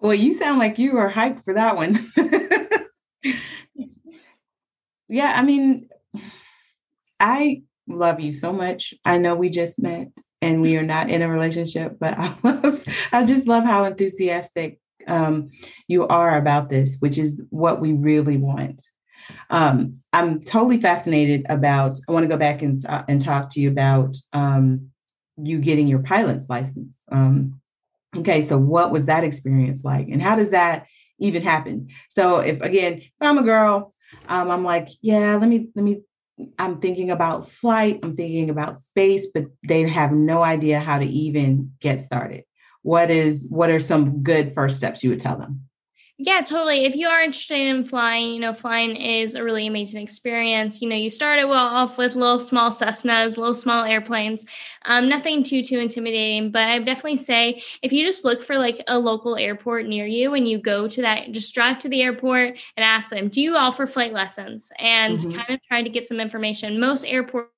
Well, 0.00 0.14
you 0.14 0.38
sound 0.38 0.58
like 0.58 0.78
you 0.78 0.96
are 0.96 1.12
hyped 1.12 1.44
for 1.44 1.54
that 1.54 1.76
one. 1.76 2.10
yeah, 5.08 5.34
I 5.36 5.42
mean, 5.42 5.88
I 7.20 7.62
love 7.86 8.20
you 8.20 8.32
so 8.32 8.52
much. 8.52 8.94
I 9.04 9.18
know 9.18 9.34
we 9.34 9.50
just 9.50 9.78
met 9.78 10.08
and 10.40 10.62
we 10.62 10.76
are 10.76 10.82
not 10.82 11.10
in 11.10 11.22
a 11.22 11.28
relationship, 11.28 11.98
but 11.98 12.18
I 12.18 12.34
love, 12.42 12.84
I 13.12 13.24
just 13.24 13.46
love 13.46 13.64
how 13.64 13.84
enthusiastic 13.84 14.80
um, 15.06 15.50
you 15.88 16.06
are 16.06 16.36
about 16.36 16.68
this, 16.68 16.96
which 17.00 17.18
is 17.18 17.40
what 17.50 17.80
we 17.80 17.92
really 17.92 18.36
want. 18.36 18.82
Um, 19.50 20.00
I'm 20.12 20.42
totally 20.42 20.80
fascinated 20.80 21.46
about. 21.48 21.98
I 22.08 22.12
want 22.12 22.24
to 22.24 22.28
go 22.28 22.36
back 22.36 22.62
and 22.62 22.84
uh, 22.86 23.04
and 23.08 23.20
talk 23.20 23.50
to 23.50 23.60
you 23.60 23.70
about 23.70 24.16
um, 24.32 24.90
you 25.36 25.58
getting 25.58 25.88
your 25.88 26.00
pilot's 26.00 26.48
license. 26.48 26.96
Um, 27.10 27.60
okay, 28.16 28.42
so 28.42 28.58
what 28.58 28.90
was 28.90 29.06
that 29.06 29.24
experience 29.24 29.84
like, 29.84 30.08
and 30.08 30.22
how 30.22 30.36
does 30.36 30.50
that 30.50 30.86
even 31.18 31.42
happen? 31.42 31.88
So, 32.08 32.38
if 32.38 32.60
again, 32.60 32.94
if 32.94 33.10
I'm 33.20 33.38
a 33.38 33.42
girl, 33.42 33.92
um, 34.28 34.50
I'm 34.50 34.64
like, 34.64 34.88
yeah, 35.02 35.36
let 35.36 35.48
me 35.48 35.68
let 35.74 35.84
me. 35.84 36.02
I'm 36.58 36.80
thinking 36.80 37.10
about 37.10 37.50
flight. 37.50 38.00
I'm 38.02 38.14
thinking 38.14 38.50
about 38.50 38.82
space, 38.82 39.26
but 39.32 39.46
they 39.66 39.88
have 39.88 40.12
no 40.12 40.42
idea 40.42 40.80
how 40.80 40.98
to 40.98 41.06
even 41.06 41.72
get 41.80 42.00
started 42.00 42.44
what 42.86 43.10
is 43.10 43.46
what 43.50 43.68
are 43.68 43.80
some 43.80 44.22
good 44.22 44.54
first 44.54 44.76
steps 44.76 45.02
you 45.02 45.10
would 45.10 45.20
tell 45.20 45.36
them 45.36 45.66
yeah, 46.18 46.40
totally. 46.40 46.86
If 46.86 46.96
you 46.96 47.08
are 47.08 47.20
interested 47.20 47.58
in 47.58 47.84
flying, 47.84 48.32
you 48.32 48.40
know, 48.40 48.54
flying 48.54 48.96
is 48.96 49.34
a 49.34 49.44
really 49.44 49.66
amazing 49.66 50.02
experience. 50.02 50.80
You 50.80 50.88
know, 50.88 50.96
you 50.96 51.10
started 51.10 51.44
well 51.44 51.66
off 51.66 51.98
with 51.98 52.14
little 52.14 52.40
small 52.40 52.70
Cessnas, 52.70 53.36
little 53.36 53.52
small 53.52 53.84
airplanes, 53.84 54.46
um, 54.86 55.10
nothing 55.10 55.42
too 55.42 55.62
too 55.62 55.78
intimidating. 55.78 56.50
But 56.50 56.70
I 56.70 56.78
definitely 56.78 57.18
say 57.18 57.62
if 57.82 57.92
you 57.92 58.02
just 58.02 58.24
look 58.24 58.42
for 58.42 58.56
like 58.56 58.82
a 58.88 58.98
local 58.98 59.36
airport 59.36 59.84
near 59.84 60.06
you 60.06 60.32
and 60.32 60.48
you 60.48 60.56
go 60.56 60.88
to 60.88 61.02
that, 61.02 61.32
just 61.32 61.52
drive 61.52 61.80
to 61.80 61.90
the 61.90 62.00
airport 62.00 62.58
and 62.78 62.84
ask 62.84 63.10
them, 63.10 63.28
do 63.28 63.42
you 63.42 63.54
offer 63.54 63.86
flight 63.86 64.14
lessons? 64.14 64.72
And 64.78 65.18
mm-hmm. 65.18 65.36
kind 65.36 65.50
of 65.50 65.60
try 65.68 65.82
to 65.82 65.90
get 65.90 66.08
some 66.08 66.18
information. 66.18 66.80
Most 66.80 67.04
airports 67.04 67.50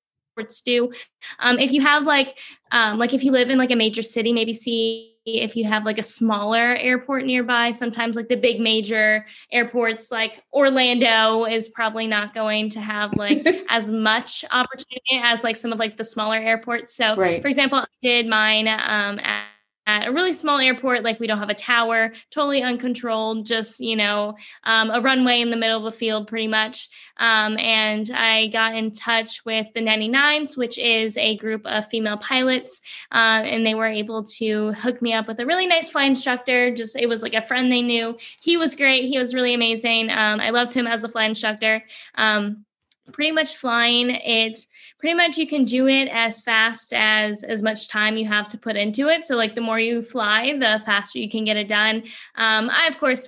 do. 0.65 0.91
Um, 1.39 1.59
if 1.59 1.71
you 1.71 1.79
have 1.79 2.03
like, 2.03 2.37
um, 2.73 2.97
like 2.97 3.13
if 3.13 3.23
you 3.23 3.31
live 3.31 3.49
in 3.49 3.57
like 3.57 3.71
a 3.71 3.77
major 3.77 4.01
city, 4.01 4.33
maybe 4.33 4.53
see 4.53 5.15
if 5.25 5.55
you 5.55 5.65
have 5.65 5.85
like 5.85 5.97
a 5.97 6.03
smaller 6.03 6.75
airport 6.75 7.25
nearby 7.25 7.71
sometimes 7.71 8.15
like 8.15 8.27
the 8.29 8.35
big 8.35 8.59
major 8.59 9.25
airports 9.51 10.11
like 10.11 10.43
orlando 10.53 11.45
is 11.45 11.69
probably 11.69 12.07
not 12.07 12.33
going 12.33 12.69
to 12.69 12.79
have 12.79 13.13
like 13.15 13.45
as 13.69 13.91
much 13.91 14.45
opportunity 14.51 15.19
as 15.21 15.43
like 15.43 15.57
some 15.57 15.73
of 15.73 15.79
like 15.79 15.97
the 15.97 16.05
smaller 16.05 16.37
airports 16.37 16.93
so 16.93 17.15
right. 17.15 17.41
for 17.41 17.47
example 17.47 17.79
i 17.79 17.85
did 18.01 18.27
mine 18.27 18.67
um, 18.67 19.19
at 19.19 19.45
at 19.89 20.07
a 20.07 20.11
really 20.11 20.33
small 20.33 20.59
airport 20.59 21.03
like 21.03 21.19
we 21.19 21.25
don't 21.25 21.39
have 21.39 21.49
a 21.49 21.55
tower 21.55 22.13
totally 22.29 22.61
uncontrolled 22.61 23.43
just 23.43 23.79
you 23.79 23.95
know 23.95 24.35
um, 24.63 24.91
a 24.91 25.01
runway 25.01 25.41
in 25.41 25.49
the 25.49 25.57
middle 25.57 25.79
of 25.79 25.85
a 25.85 25.95
field 25.95 26.27
pretty 26.27 26.47
much. 26.47 26.89
Um, 27.17 27.57
and 27.57 28.09
i 28.13 28.47
got 28.47 28.75
in 28.75 28.91
touch 28.91 29.43
with 29.45 29.67
the 29.73 29.81
99s 29.81 30.55
which 30.55 30.77
is 30.77 31.17
a 31.17 31.37
group 31.37 31.65
of 31.65 31.87
female 31.87 32.17
pilots 32.17 32.81
uh, 33.11 33.41
and 33.43 33.65
they 33.65 33.73
were 33.73 33.87
able 33.87 34.23
to 34.23 34.73
hook 34.73 35.01
me 35.01 35.13
up 35.13 35.27
with 35.27 35.39
a 35.39 35.45
really 35.45 35.65
nice 35.65 35.89
flight 35.89 36.09
instructor. 36.09 36.73
Just 36.73 36.95
it 36.95 37.09
was 37.09 37.21
like 37.21 37.33
a 37.33 37.41
friend 37.41 37.71
they 37.71 37.81
knew. 37.81 38.17
He 38.41 38.57
was 38.57 38.75
great. 38.75 39.09
He 39.09 39.17
was 39.17 39.33
really 39.33 39.53
amazing. 39.53 40.11
Um, 40.11 40.39
i 40.39 40.51
loved 40.51 40.73
him 40.73 40.87
as 40.87 41.03
a 41.03 41.09
flight 41.09 41.29
instructor. 41.29 41.83
Um, 42.15 42.65
pretty 43.11 43.31
much 43.31 43.55
flying. 43.55 44.09
It's 44.09 44.67
pretty 44.99 45.15
much 45.15 45.37
you 45.37 45.47
can 45.47 45.65
do 45.65 45.87
it 45.87 46.09
as 46.09 46.41
fast 46.41 46.93
as 46.93 47.43
as 47.43 47.61
much 47.61 47.87
time 47.89 48.17
you 48.17 48.25
have 48.27 48.49
to 48.49 48.57
put 48.57 48.75
into 48.75 49.07
it. 49.07 49.25
So 49.25 49.35
like 49.35 49.55
the 49.55 49.61
more 49.61 49.79
you 49.79 50.01
fly 50.01 50.53
the 50.59 50.81
faster 50.85 51.19
you 51.19 51.29
can 51.29 51.45
get 51.45 51.57
it 51.57 51.67
done. 51.67 52.03
Um, 52.35 52.69
i 52.71 52.87
of 52.87 52.97
course 52.99 53.27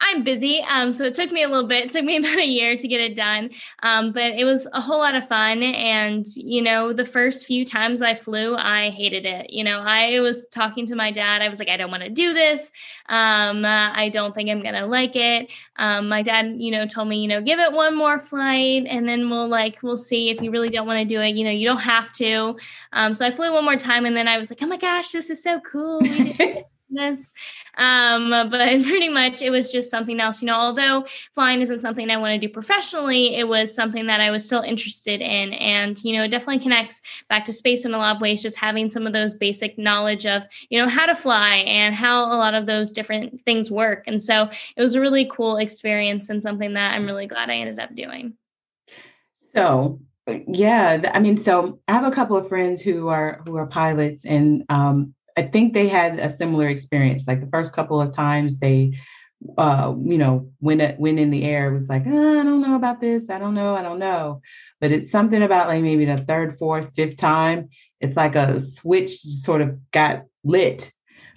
I'm 0.00 0.22
busy. 0.22 0.62
Um, 0.62 0.92
so 0.92 1.04
it 1.04 1.14
took 1.14 1.32
me 1.32 1.42
a 1.42 1.48
little 1.48 1.66
bit, 1.66 1.84
it 1.84 1.90
took 1.90 2.04
me 2.04 2.16
about 2.18 2.38
a 2.38 2.46
year 2.46 2.76
to 2.76 2.88
get 2.88 3.00
it 3.00 3.14
done. 3.14 3.50
Um, 3.82 4.12
but 4.12 4.32
it 4.32 4.44
was 4.44 4.68
a 4.72 4.80
whole 4.80 4.98
lot 4.98 5.16
of 5.16 5.26
fun. 5.26 5.62
And, 5.62 6.24
you 6.36 6.62
know, 6.62 6.92
the 6.92 7.04
first 7.04 7.46
few 7.46 7.64
times 7.64 8.00
I 8.00 8.14
flew, 8.14 8.56
I 8.56 8.90
hated 8.90 9.26
it. 9.26 9.50
You 9.50 9.64
know, 9.64 9.80
I 9.80 10.20
was 10.20 10.46
talking 10.46 10.86
to 10.86 10.94
my 10.94 11.10
dad. 11.10 11.42
I 11.42 11.48
was 11.48 11.58
like, 11.58 11.68
I 11.68 11.76
don't 11.76 11.90
want 11.90 12.04
to 12.04 12.10
do 12.10 12.32
this. 12.32 12.70
Um, 13.06 13.64
uh, 13.64 13.92
I 13.92 14.08
don't 14.08 14.34
think 14.34 14.50
I'm 14.50 14.62
going 14.62 14.74
to 14.74 14.86
like 14.86 15.16
it. 15.16 15.50
Um, 15.76 16.08
my 16.08 16.22
dad, 16.22 16.54
you 16.58 16.70
know, 16.70 16.86
told 16.86 17.08
me, 17.08 17.20
you 17.20 17.28
know, 17.28 17.42
give 17.42 17.58
it 17.58 17.72
one 17.72 17.96
more 17.96 18.18
flight 18.18 18.84
and 18.88 19.08
then 19.08 19.28
we'll 19.28 19.48
like, 19.48 19.82
we'll 19.82 19.96
see 19.96 20.30
if 20.30 20.40
you 20.40 20.50
really 20.50 20.70
don't 20.70 20.86
want 20.86 21.00
to 21.00 21.04
do 21.04 21.20
it. 21.20 21.34
You 21.34 21.44
know, 21.44 21.50
you 21.50 21.66
don't 21.66 21.78
have 21.78 22.12
to. 22.12 22.56
Um, 22.92 23.14
so 23.14 23.26
I 23.26 23.30
flew 23.30 23.52
one 23.52 23.64
more 23.64 23.76
time 23.76 24.06
and 24.06 24.16
then 24.16 24.28
I 24.28 24.38
was 24.38 24.50
like, 24.50 24.62
oh 24.62 24.66
my 24.66 24.76
gosh, 24.76 25.10
this 25.10 25.28
is 25.28 25.42
so 25.42 25.60
cool. 25.60 26.00
this. 26.90 27.32
Um, 27.76 28.30
but 28.30 28.50
pretty 28.82 29.08
much 29.08 29.42
it 29.42 29.50
was 29.50 29.68
just 29.68 29.90
something 29.90 30.20
else. 30.20 30.42
You 30.42 30.46
know, 30.46 30.54
although 30.54 31.06
flying 31.34 31.60
isn't 31.60 31.80
something 31.80 32.10
I 32.10 32.16
want 32.16 32.40
to 32.40 32.46
do 32.46 32.52
professionally, 32.52 33.36
it 33.36 33.48
was 33.48 33.74
something 33.74 34.06
that 34.06 34.20
I 34.20 34.30
was 34.30 34.44
still 34.44 34.62
interested 34.62 35.20
in. 35.20 35.52
And, 35.54 36.02
you 36.04 36.16
know, 36.16 36.24
it 36.24 36.28
definitely 36.28 36.60
connects 36.60 37.00
back 37.28 37.44
to 37.46 37.52
space 37.52 37.84
in 37.84 37.94
a 37.94 37.98
lot 37.98 38.16
of 38.16 38.22
ways, 38.22 38.42
just 38.42 38.58
having 38.58 38.88
some 38.88 39.06
of 39.06 39.12
those 39.12 39.34
basic 39.34 39.78
knowledge 39.78 40.26
of, 40.26 40.44
you 40.70 40.78
know, 40.78 40.88
how 40.88 41.06
to 41.06 41.14
fly 41.14 41.56
and 41.66 41.94
how 41.94 42.24
a 42.24 42.36
lot 42.36 42.54
of 42.54 42.66
those 42.66 42.92
different 42.92 43.40
things 43.42 43.70
work. 43.70 44.04
And 44.06 44.22
so 44.22 44.48
it 44.76 44.82
was 44.82 44.94
a 44.94 45.00
really 45.00 45.28
cool 45.30 45.56
experience 45.56 46.30
and 46.30 46.42
something 46.42 46.74
that 46.74 46.94
I'm 46.94 47.06
really 47.06 47.26
glad 47.26 47.50
I 47.50 47.56
ended 47.56 47.78
up 47.78 47.94
doing. 47.94 48.34
So 49.54 50.00
yeah 50.46 51.10
i 51.14 51.18
mean 51.18 51.36
so 51.36 51.80
i 51.88 51.92
have 51.92 52.04
a 52.04 52.10
couple 52.10 52.36
of 52.36 52.48
friends 52.48 52.82
who 52.82 53.08
are 53.08 53.40
who 53.46 53.56
are 53.56 53.66
pilots 53.66 54.24
and 54.24 54.64
um 54.68 55.14
I 55.38 55.42
think 55.42 55.72
they 55.72 55.86
had 55.86 56.18
a 56.18 56.28
similar 56.28 56.68
experience. 56.68 57.28
Like 57.28 57.40
the 57.40 57.46
first 57.46 57.72
couple 57.72 58.00
of 58.00 58.12
times 58.12 58.58
they, 58.58 58.98
uh, 59.56 59.94
you 60.02 60.18
know, 60.18 60.50
when 60.58 60.80
it 60.80 60.98
went 60.98 61.20
in 61.20 61.30
the 61.30 61.44
air, 61.44 61.70
it 61.70 61.74
was 61.74 61.88
like, 61.88 62.02
oh, 62.08 62.40
I 62.40 62.42
don't 62.42 62.60
know 62.60 62.74
about 62.74 63.00
this. 63.00 63.30
I 63.30 63.38
don't 63.38 63.54
know. 63.54 63.76
I 63.76 63.82
don't 63.82 64.00
know. 64.00 64.42
But 64.80 64.90
it's 64.90 65.12
something 65.12 65.40
about 65.40 65.68
like 65.68 65.80
maybe 65.80 66.06
the 66.06 66.18
third, 66.18 66.58
fourth, 66.58 66.90
fifth 66.96 67.18
time. 67.18 67.68
It's 68.00 68.16
like 68.16 68.34
a 68.34 68.60
switch 68.60 69.20
sort 69.20 69.60
of 69.60 69.78
got 69.92 70.24
lit. 70.42 70.92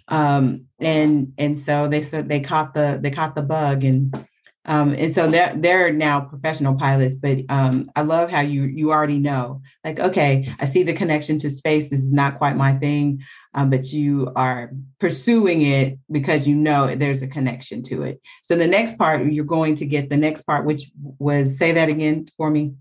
Um, 0.07 0.65
and 0.79 1.33
and 1.37 1.59
so 1.59 1.87
they 1.87 2.01
so 2.01 2.23
they 2.23 2.39
caught 2.39 2.73
the 2.73 2.99
they 2.99 3.11
caught 3.11 3.35
the 3.35 3.43
bug 3.43 3.83
and 3.83 4.27
um, 4.65 4.93
and 4.93 5.13
so 5.13 5.29
they're 5.29 5.53
they're 5.55 5.93
now 5.93 6.21
professional 6.21 6.75
pilots 6.75 7.15
but 7.15 7.39
um, 7.49 7.89
i 7.95 8.01
love 8.01 8.29
how 8.29 8.41
you 8.41 8.63
you 8.63 8.91
already 8.91 9.17
know 9.17 9.61
like 9.85 9.99
okay 9.99 10.53
i 10.59 10.65
see 10.65 10.83
the 10.83 10.93
connection 10.93 11.37
to 11.39 11.49
space 11.49 11.89
this 11.89 12.01
is 12.01 12.11
not 12.11 12.37
quite 12.37 12.57
my 12.57 12.73
thing 12.73 13.21
um, 13.53 13.69
but 13.69 13.91
you 13.91 14.31
are 14.35 14.71
pursuing 14.99 15.61
it 15.61 15.99
because 16.09 16.47
you 16.47 16.55
know 16.55 16.95
there's 16.95 17.21
a 17.21 17.27
connection 17.27 17.83
to 17.83 18.03
it. 18.03 18.21
So 18.43 18.55
the 18.55 18.67
next 18.67 18.97
part, 18.97 19.25
you're 19.25 19.45
going 19.45 19.75
to 19.75 19.85
get 19.85 20.09
the 20.09 20.17
next 20.17 20.43
part, 20.43 20.65
which 20.65 20.89
was 21.19 21.57
say 21.57 21.73
that 21.73 21.89
again 21.89 22.27
for 22.37 22.49
me. 22.49 22.73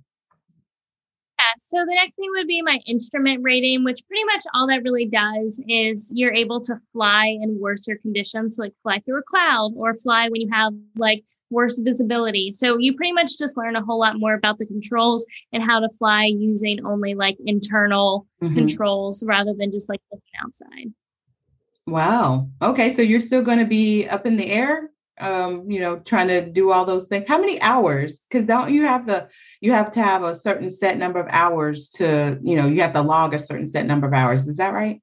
So 1.71 1.85
the 1.85 1.95
next 1.95 2.17
thing 2.17 2.29
would 2.33 2.49
be 2.49 2.63
my 2.63 2.81
instrument 2.85 3.45
rating, 3.45 3.85
which 3.85 4.05
pretty 4.09 4.25
much 4.25 4.43
all 4.53 4.67
that 4.67 4.83
really 4.83 5.07
does 5.07 5.63
is 5.69 6.11
you're 6.13 6.35
able 6.35 6.61
to 6.63 6.75
fly 6.93 7.27
in 7.41 7.61
worser 7.61 7.95
conditions, 7.95 8.57
so 8.57 8.65
like 8.65 8.75
fly 8.83 9.01
through 9.07 9.21
a 9.21 9.23
cloud 9.23 9.75
or 9.77 9.95
fly 9.95 10.29
when 10.31 10.41
you 10.41 10.49
have 10.51 10.73
like 10.97 11.25
worse 11.49 11.79
visibility. 11.79 12.51
So 12.51 12.77
you 12.77 12.97
pretty 12.97 13.13
much 13.13 13.39
just 13.39 13.57
learn 13.57 13.77
a 13.77 13.85
whole 13.85 14.01
lot 14.01 14.19
more 14.19 14.35
about 14.35 14.59
the 14.59 14.67
controls 14.67 15.25
and 15.53 15.63
how 15.63 15.79
to 15.79 15.89
fly 15.91 16.25
using 16.25 16.85
only 16.85 17.15
like 17.15 17.37
internal 17.47 18.27
mm-hmm. 18.43 18.53
controls 18.53 19.23
rather 19.23 19.55
than 19.55 19.71
just 19.71 19.89
like 19.89 20.01
looking 20.11 20.27
outside. 20.45 20.93
Wow. 21.87 22.49
Okay, 22.61 22.97
so 22.97 23.03
you're 23.03 23.21
still 23.21 23.43
going 23.43 23.61
to 23.61 23.65
be 23.65 24.09
up 24.09 24.27
in 24.27 24.37
the 24.37 24.51
air 24.51 24.91
um, 25.19 25.71
you 25.71 25.81
know, 25.81 25.99
trying 25.99 26.29
to 26.29 26.47
do 26.47 26.73
all 26.73 26.85
those 26.85 27.07
things. 27.07 27.27
How 27.29 27.39
many 27.39 27.61
hours? 27.61 28.21
Because 28.29 28.47
don't 28.47 28.73
you 28.73 28.83
have 28.83 29.07
the 29.07 29.29
you 29.61 29.73
have 29.73 29.91
to 29.93 30.03
have 30.03 30.23
a 30.23 30.35
certain 30.35 30.71
set 30.71 30.97
number 30.97 31.21
of 31.21 31.27
hours 31.31 31.91
to, 31.91 32.39
you 32.43 32.57
know, 32.57 32.67
you 32.67 32.81
have 32.81 32.95
to 32.95 33.03
log 33.03 33.35
a 33.35 33.39
certain 33.39 33.67
set 33.67 33.87
number 33.87 34.07
of 34.07 34.15
hours. 34.15 34.47
Is 34.47 34.57
that 34.57 34.73
right? 34.73 35.03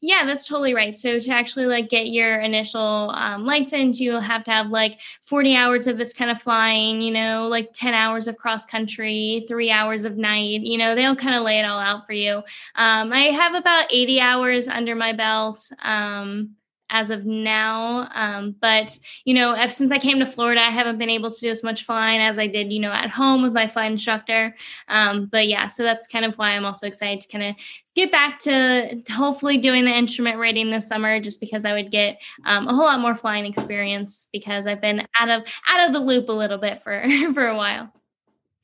Yeah, 0.00 0.24
that's 0.24 0.46
totally 0.46 0.74
right. 0.74 0.96
So 0.96 1.18
to 1.18 1.30
actually 1.30 1.66
like 1.66 1.88
get 1.88 2.08
your 2.08 2.40
initial 2.40 3.12
um, 3.14 3.44
license, 3.44 4.00
you'll 4.00 4.20
have 4.20 4.44
to 4.44 4.50
have 4.50 4.68
like 4.68 5.00
40 5.24 5.54
hours 5.54 5.86
of 5.86 5.98
this 5.98 6.12
kind 6.12 6.30
of 6.30 6.40
flying, 6.40 7.00
you 7.00 7.12
know, 7.12 7.48
like 7.48 7.72
10 7.72 7.94
hours 7.94 8.26
of 8.26 8.36
cross 8.36 8.66
country, 8.66 9.44
three 9.46 9.70
hours 9.70 10.04
of 10.04 10.16
night, 10.16 10.62
you 10.62 10.78
know, 10.78 10.94
they'll 10.94 11.16
kind 11.16 11.36
of 11.36 11.42
lay 11.42 11.58
it 11.58 11.64
all 11.64 11.78
out 11.78 12.06
for 12.06 12.14
you. 12.14 12.36
Um, 12.74 13.12
I 13.12 13.30
have 13.30 13.54
about 13.54 13.92
80 13.92 14.20
hours 14.20 14.68
under 14.68 14.94
my 14.94 15.12
belt. 15.12 15.70
Um, 15.80 16.56
as 16.92 17.10
of 17.10 17.24
now. 17.24 18.08
Um, 18.14 18.54
but 18.60 18.96
you 19.24 19.34
know, 19.34 19.52
ever 19.52 19.72
since 19.72 19.90
I 19.90 19.98
came 19.98 20.20
to 20.20 20.26
Florida, 20.26 20.60
I 20.60 20.70
haven't 20.70 20.98
been 20.98 21.10
able 21.10 21.30
to 21.32 21.40
do 21.40 21.50
as 21.50 21.64
much 21.64 21.84
flying 21.84 22.20
as 22.20 22.38
I 22.38 22.46
did, 22.46 22.72
you 22.72 22.78
know, 22.78 22.92
at 22.92 23.10
home 23.10 23.42
with 23.42 23.52
my 23.52 23.66
flight 23.66 23.90
instructor. 23.90 24.54
Um, 24.88 25.26
but 25.26 25.48
yeah, 25.48 25.66
so 25.66 25.82
that's 25.82 26.06
kind 26.06 26.24
of 26.24 26.36
why 26.36 26.50
I'm 26.50 26.64
also 26.64 26.86
excited 26.86 27.22
to 27.22 27.28
kind 27.28 27.44
of 27.44 27.56
get 27.96 28.12
back 28.12 28.38
to 28.40 29.02
hopefully 29.10 29.58
doing 29.58 29.84
the 29.84 29.90
instrument 29.90 30.38
rating 30.38 30.70
this 30.70 30.86
summer, 30.86 31.18
just 31.18 31.40
because 31.40 31.64
I 31.64 31.72
would 31.72 31.90
get 31.90 32.22
um, 32.44 32.68
a 32.68 32.74
whole 32.74 32.84
lot 32.84 33.00
more 33.00 33.14
flying 33.14 33.46
experience 33.46 34.28
because 34.32 34.66
I've 34.66 34.80
been 34.80 35.06
out 35.18 35.30
of 35.30 35.42
out 35.68 35.88
of 35.88 35.92
the 35.92 36.00
loop 36.00 36.28
a 36.28 36.32
little 36.32 36.58
bit 36.58 36.80
for 36.80 37.04
for 37.34 37.48
a 37.48 37.56
while. 37.56 37.92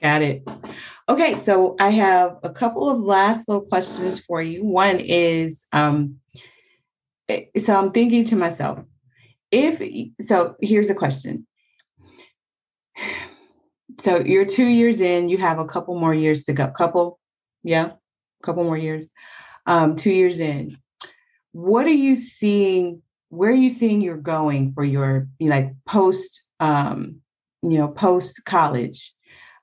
Got 0.01 0.23
it. 0.23 0.49
Okay, 1.09 1.35
so 1.41 1.75
I 1.81 1.91
have 1.91 2.39
a 2.45 2.51
couple 2.51 2.89
of 2.89 3.01
last 3.01 3.49
little 3.49 3.63
questions 3.63 4.21
for 4.21 4.41
you. 4.41 4.65
One 4.65 5.01
is 5.01 5.67
um, 5.73 6.21
so 7.63 7.77
I'm 7.77 7.93
thinking 7.93 8.25
to 8.27 8.37
myself, 8.37 8.81
if 9.51 9.83
so, 10.27 10.57
here's 10.61 10.91
a 10.91 10.95
question. 10.95 11.47
So 14.01 14.21
you're 14.21 14.45
two 14.45 14.67
years 14.67 15.01
in, 15.01 15.29
you 15.29 15.39
have 15.39 15.59
a 15.59 15.65
couple 15.65 15.99
more 15.99 16.15
years 16.15 16.45
to 16.45 16.53
go. 16.53 16.69
Couple, 16.69 17.19
yeah, 17.65 17.95
couple 18.45 18.63
more 18.63 18.79
years. 18.79 19.09
Um, 19.67 19.97
two 19.97 20.13
years 20.13 20.39
in. 20.39 20.79
What 21.51 21.85
are 21.85 21.91
you 21.91 22.15
seeing? 22.15 23.03
Where 23.31 23.51
are 23.51 23.55
you 23.55 23.69
seeing 23.69 24.01
you're 24.01 24.17
going 24.17 24.73
for 24.73 24.85
your 24.85 25.27
like 25.41 25.75
post 25.85 26.47
um, 26.61 27.23
you 27.63 27.79
know, 27.79 27.89
post 27.89 28.45
college? 28.45 29.13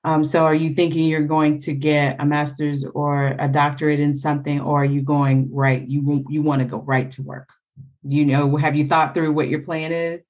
Um, 0.04 0.22
so 0.22 0.44
are 0.44 0.54
you 0.54 0.74
thinking 0.74 1.06
you're 1.06 1.22
going 1.22 1.58
to 1.60 1.74
get 1.74 2.16
a 2.20 2.26
master's 2.26 2.84
or 2.84 3.34
a 3.38 3.48
doctorate 3.48 3.98
in 3.98 4.14
something, 4.14 4.60
or 4.60 4.82
are 4.82 4.84
you 4.84 5.02
going 5.02 5.48
right? 5.52 5.86
You 5.86 6.24
you 6.28 6.42
want 6.42 6.60
to 6.60 6.68
go 6.68 6.78
right 6.78 7.10
to 7.12 7.22
work? 7.22 7.48
Do 8.06 8.16
you 8.16 8.24
know? 8.24 8.56
Have 8.56 8.76
you 8.76 8.86
thought 8.86 9.14
through 9.14 9.32
what 9.32 9.48
your 9.48 9.60
plan 9.60 9.92
is? 9.92 10.22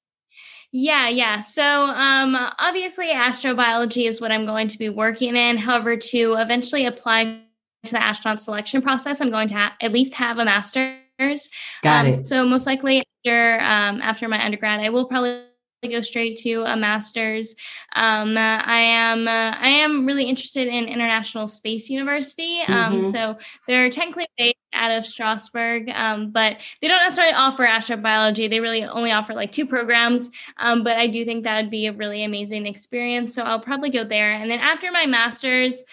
Yeah, 0.71 1.07
yeah. 1.07 1.41
So 1.41 1.63
um, 1.63 2.35
obviously, 2.59 3.07
astrobiology 3.07 4.07
is 4.07 4.19
what 4.19 4.31
I'm 4.31 4.45
going 4.45 4.67
to 4.67 4.77
be 4.77 4.89
working 4.89 5.35
in. 5.35 5.57
However, 5.57 5.95
to 5.95 6.33
eventually 6.33 6.85
apply 6.85 7.41
to 7.85 7.91
the 7.91 8.03
astronaut 8.03 8.41
selection 8.41 8.81
process, 8.81 9.21
I'm 9.21 9.29
going 9.29 9.47
to 9.49 9.53
ha- 9.53 9.75
at 9.81 9.93
least 9.93 10.13
have 10.15 10.37
a 10.39 10.45
master's. 10.45 11.49
Got 11.83 12.05
um, 12.05 12.07
it. 12.07 12.27
So 12.27 12.45
most 12.45 12.67
likely 12.67 13.03
after 13.25 13.59
um, 13.61 14.01
after 14.01 14.27
my 14.27 14.43
undergrad, 14.43 14.79
I 14.81 14.89
will 14.89 15.05
probably 15.05 15.43
go 15.83 16.01
straight 16.01 16.37
to 16.37 16.63
a 16.63 16.75
master's. 16.75 17.55
Um, 17.95 18.35
I 18.37 18.79
am 18.79 19.27
uh, 19.27 19.55
I 19.59 19.69
am 19.69 20.05
really 20.05 20.23
interested 20.23 20.67
in 20.67 20.85
International 20.85 21.47
Space 21.47 21.89
University. 21.89 22.61
Um, 22.67 22.99
mm-hmm. 22.99 23.09
So 23.11 23.37
they're 23.67 23.89
technically 23.91 24.27
based 24.37 24.57
out 24.73 24.91
of 24.91 25.05
Strasbourg, 25.05 25.89
um, 25.93 26.31
but 26.31 26.57
they 26.81 26.87
don't 26.87 27.03
necessarily 27.03 27.33
offer 27.33 27.65
astrobiology. 27.65 28.49
They 28.49 28.59
really 28.59 28.83
only 28.85 29.11
offer 29.11 29.33
like 29.33 29.51
two 29.51 29.67
programs. 29.67 30.31
Um, 30.57 30.83
but 30.83 30.97
I 30.97 31.07
do 31.07 31.23
think 31.25 31.43
that 31.43 31.61
would 31.61 31.71
be 31.71 31.85
a 31.85 31.93
really 31.93 32.23
amazing 32.23 32.65
experience. 32.65 33.35
So 33.35 33.43
I'll 33.43 33.59
probably 33.59 33.91
go 33.91 34.03
there. 34.03 34.33
And 34.33 34.49
then 34.49 34.59
after 34.59 34.91
my 34.91 35.05
master's. 35.05 35.83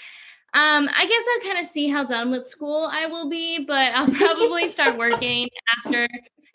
Um, 0.57 0.88
I 0.97 1.05
guess 1.05 1.25
I'll 1.35 1.51
kind 1.53 1.59
of 1.59 1.66
see 1.66 1.88
how 1.88 2.05
done 2.05 2.31
with 2.31 2.47
school 2.47 2.88
I 2.88 3.07
will 3.07 3.29
be, 3.29 3.64
but 3.64 3.92
I'll 3.92 4.07
probably 4.14 4.68
start 4.68 4.97
working 4.97 5.49
after 5.77 6.07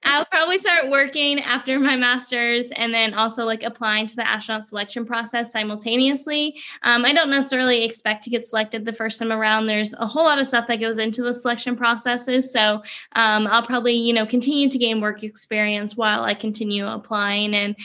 I'll 0.10 0.26
probably 0.26 0.58
start 0.58 0.90
working 0.90 1.40
after 1.40 1.78
my 1.78 1.96
master's 1.96 2.72
and 2.72 2.92
then 2.92 3.14
also 3.14 3.46
like 3.46 3.62
applying 3.62 4.08
to 4.08 4.16
the 4.16 4.28
astronaut 4.28 4.64
selection 4.64 5.06
process 5.06 5.52
simultaneously. 5.52 6.60
Um, 6.82 7.06
I 7.06 7.14
don't 7.14 7.30
necessarily 7.30 7.84
expect 7.84 8.24
to 8.24 8.32
get 8.32 8.48
selected 8.48 8.86
the 8.86 8.94
first 8.94 9.20
time 9.20 9.32
around. 9.32 9.68
There's 9.68 9.94
a 9.94 10.08
whole 10.08 10.24
lot 10.24 10.40
of 10.40 10.48
stuff 10.48 10.66
that 10.66 10.80
goes 10.80 10.98
into 10.98 11.22
the 11.22 11.34
selection 11.34 11.76
processes. 11.76 12.52
So 12.52 12.82
um, 13.14 13.46
I'll 13.46 13.62
probably, 13.62 13.94
you 13.94 14.14
know, 14.14 14.26
continue 14.26 14.68
to 14.68 14.78
gain 14.80 15.00
work 15.00 15.24
experience 15.24 15.96
while 15.96 16.24
I 16.24 16.34
continue 16.34 16.88
applying 16.88 17.54
and 17.54 17.76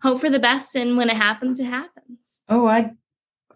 hope 0.00 0.20
for 0.20 0.30
the 0.30 0.38
best. 0.38 0.76
And 0.76 0.96
when 0.96 1.10
it 1.10 1.16
happens, 1.16 1.58
it 1.58 1.66
happens. 1.66 2.42
Oh, 2.48 2.66
I 2.66 2.92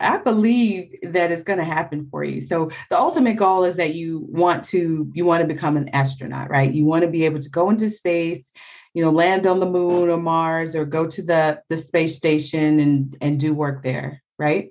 I 0.01 0.19
believe 0.19 0.95
that 1.03 1.31
it's 1.33 1.43
going 1.43 1.59
to 1.59 1.65
happen 1.65 2.09
for 2.11 2.25
you. 2.25 2.41
So 2.41 2.71
the 2.91 2.99
ultimate 2.99 3.37
goal 3.37 3.65
is 3.65 3.77
that 3.77 3.95
you 3.95 4.27
want 4.29 4.65
to 4.67 5.11
you 5.13 5.25
want 5.25 5.43
to 5.43 5.53
become 5.53 5.77
an 5.77 5.89
astronaut, 5.91 6.51
right? 6.51 6.73
You 6.73 6.85
want 6.85 7.03
to 7.03 7.11
be 7.11 7.25
able 7.25 7.41
to 7.41 7.51
go 7.51 7.71
into 7.71 7.91
space, 7.91 8.51
you 8.95 9.03
know, 9.03 9.11
land 9.11 9.47
on 9.47 9.61
the 9.61 9.67
moon 9.67 10.09
or 10.09 10.17
Mars 10.19 10.75
or 10.75 10.85
go 10.85 11.07
to 11.07 11.23
the 11.23 11.61
the 11.69 11.77
space 11.77 12.17
station 12.17 12.81
and 12.81 13.17
and 13.21 13.41
do 13.41 13.55
work 13.55 13.83
there, 13.83 14.23
right? 14.39 14.71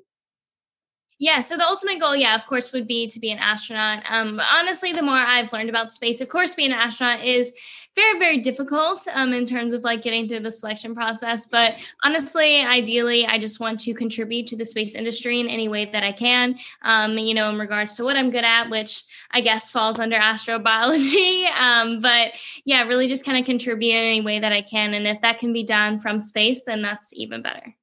Yeah, 1.18 1.40
so 1.40 1.56
the 1.56 1.66
ultimate 1.66 2.02
goal, 2.02 2.14
yeah, 2.14 2.36
of 2.36 2.46
course, 2.46 2.74
would 2.74 2.88
be 2.88 3.08
to 3.08 3.20
be 3.22 3.32
an 3.32 3.38
astronaut. 3.38 4.04
Um, 4.10 4.42
honestly, 4.52 4.92
the 4.92 5.02
more 5.02 5.16
I've 5.16 5.54
learned 5.54 5.70
about 5.70 5.94
space, 5.94 6.20
of 6.20 6.28
course, 6.28 6.56
being 6.56 6.74
an 6.74 6.78
astronaut 6.78 7.24
is 7.24 7.54
very, 7.96 8.20
very 8.20 8.40
difficult 8.40 9.08
um, 9.14 9.32
in 9.32 9.46
terms 9.46 9.72
of 9.72 9.82
like 9.82 10.02
getting 10.02 10.28
through 10.28 10.42
the 10.42 10.52
selection 10.52 10.94
process. 10.94 11.48
But 11.48 11.76
honestly, 12.04 12.60
ideally, 12.60 13.26
I 13.26 13.40
just 13.40 13.62
want 13.62 13.80
to 13.82 13.94
contribute 13.94 14.48
to 14.48 14.58
the 14.58 14.66
space 14.66 14.94
industry 14.94 15.40
in 15.40 15.48
any 15.48 15.70
way 15.70 15.86
that 15.86 16.04
I 16.04 16.12
can. 16.12 16.58
Um, 16.82 17.18
you 17.18 17.34
know, 17.34 17.50
in 17.50 17.58
regards 17.58 17.96
to 17.96 18.04
what 18.04 18.18
I'm 18.18 18.30
good 18.30 18.44
at, 18.44 18.70
which 18.70 19.04
I 19.32 19.40
guess 19.40 19.72
falls 19.72 20.00
under 20.00 20.18
astrobiology. 20.18 21.46
Um, 21.56 22.02
but 22.02 22.34
yeah, 22.66 22.84
really 22.84 23.08
just 23.08 23.26
kind 23.26 23.38
of 23.38 23.46
contribute 23.46 23.92
in 23.92 24.04
any 24.04 24.22
way 24.22 24.40
that 24.40 24.52
I 24.52 24.62
can. 24.62 24.94
And 24.94 25.08
if 25.08 25.22
that 25.22 25.40
can 25.40 25.54
be 25.54 25.64
done 25.64 26.00
from 26.00 26.20
space, 26.20 26.64
then 26.64 26.82
that's 26.82 27.14
even 27.14 27.42
better. 27.42 27.74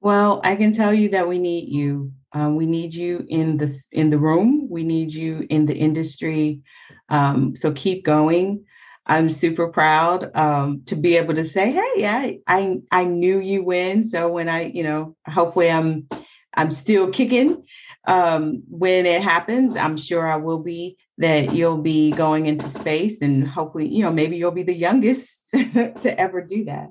Well, 0.00 0.40
I 0.44 0.56
can 0.56 0.72
tell 0.72 0.92
you 0.94 1.08
that 1.10 1.28
we 1.28 1.38
need 1.38 1.68
you. 1.68 2.12
Um, 2.32 2.56
we 2.56 2.66
need 2.66 2.94
you 2.94 3.24
in 3.28 3.56
the 3.56 3.74
in 3.92 4.10
the 4.10 4.18
room. 4.18 4.68
We 4.70 4.84
need 4.84 5.12
you 5.12 5.46
in 5.48 5.66
the 5.66 5.74
industry. 5.74 6.60
Um, 7.08 7.56
so 7.56 7.72
keep 7.72 8.04
going. 8.04 8.64
I'm 9.06 9.30
super 9.30 9.68
proud 9.68 10.34
um, 10.36 10.82
to 10.86 10.96
be 10.96 11.16
able 11.16 11.34
to 11.34 11.44
say, 11.44 11.72
"Hey, 11.72 12.06
I, 12.06 12.40
I 12.46 12.78
I 12.90 13.04
knew 13.04 13.40
you 13.40 13.62
when." 13.62 14.04
So 14.04 14.28
when 14.28 14.48
I, 14.48 14.64
you 14.64 14.82
know, 14.82 15.16
hopefully 15.26 15.70
I'm 15.70 16.08
I'm 16.54 16.70
still 16.70 17.10
kicking 17.10 17.64
um, 18.06 18.62
when 18.68 19.06
it 19.06 19.22
happens. 19.22 19.76
I'm 19.76 19.96
sure 19.96 20.30
I 20.30 20.36
will 20.36 20.60
be. 20.60 20.98
That 21.18 21.54
you'll 21.54 21.78
be 21.78 22.10
going 22.10 22.44
into 22.44 22.68
space, 22.68 23.22
and 23.22 23.48
hopefully, 23.48 23.88
you 23.88 24.02
know, 24.02 24.12
maybe 24.12 24.36
you'll 24.36 24.50
be 24.50 24.64
the 24.64 24.74
youngest 24.74 25.40
to 25.52 26.14
ever 26.20 26.42
do 26.42 26.66
that. 26.66 26.88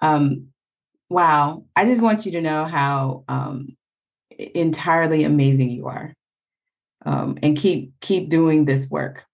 Um, 0.00 0.51
wow, 1.12 1.64
I 1.76 1.84
just 1.84 2.00
want 2.00 2.26
you 2.26 2.32
to 2.32 2.40
know 2.40 2.64
how 2.64 3.24
um, 3.28 3.76
entirely 4.38 5.24
amazing 5.24 5.70
you 5.70 5.86
are, 5.86 6.14
um, 7.04 7.38
and 7.42 7.56
keep 7.56 7.92
keep 8.00 8.28
doing 8.28 8.64
this 8.64 8.88
work. 8.88 9.24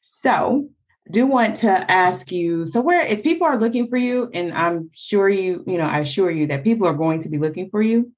So, 0.00 0.68
do 1.10 1.26
want 1.26 1.56
to 1.58 1.90
ask 1.90 2.30
you. 2.30 2.66
So, 2.66 2.80
where 2.80 3.04
if 3.04 3.22
people 3.22 3.46
are 3.46 3.58
looking 3.58 3.88
for 3.88 3.96
you, 3.96 4.30
and 4.32 4.52
I'm 4.54 4.90
sure 4.94 5.28
you, 5.28 5.64
you 5.66 5.76
know, 5.76 5.86
I 5.86 6.00
assure 6.00 6.30
you 6.30 6.46
that 6.48 6.64
people 6.64 6.86
are 6.86 6.94
going 6.94 7.20
to 7.20 7.28
be 7.28 7.38
looking 7.38 7.68
for 7.70 7.82
you. 7.82 8.12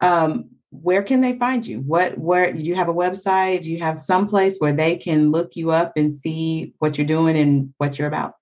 Um, 0.00 0.50
where 0.70 1.02
can 1.02 1.20
they 1.20 1.38
find 1.38 1.66
you? 1.66 1.80
What 1.80 2.16
where 2.16 2.50
do 2.52 2.62
you 2.62 2.74
have 2.74 2.88
a 2.88 2.94
website? 2.94 3.62
Do 3.62 3.70
you 3.70 3.80
have 3.80 4.00
some 4.00 4.26
place 4.26 4.56
where 4.58 4.72
they 4.72 4.96
can 4.96 5.30
look 5.30 5.54
you 5.54 5.70
up 5.70 5.92
and 5.96 6.14
see 6.14 6.72
what 6.78 6.96
you're 6.96 7.06
doing 7.06 7.36
and 7.36 7.74
what 7.76 7.98
you're 7.98 8.08
about? 8.08 8.34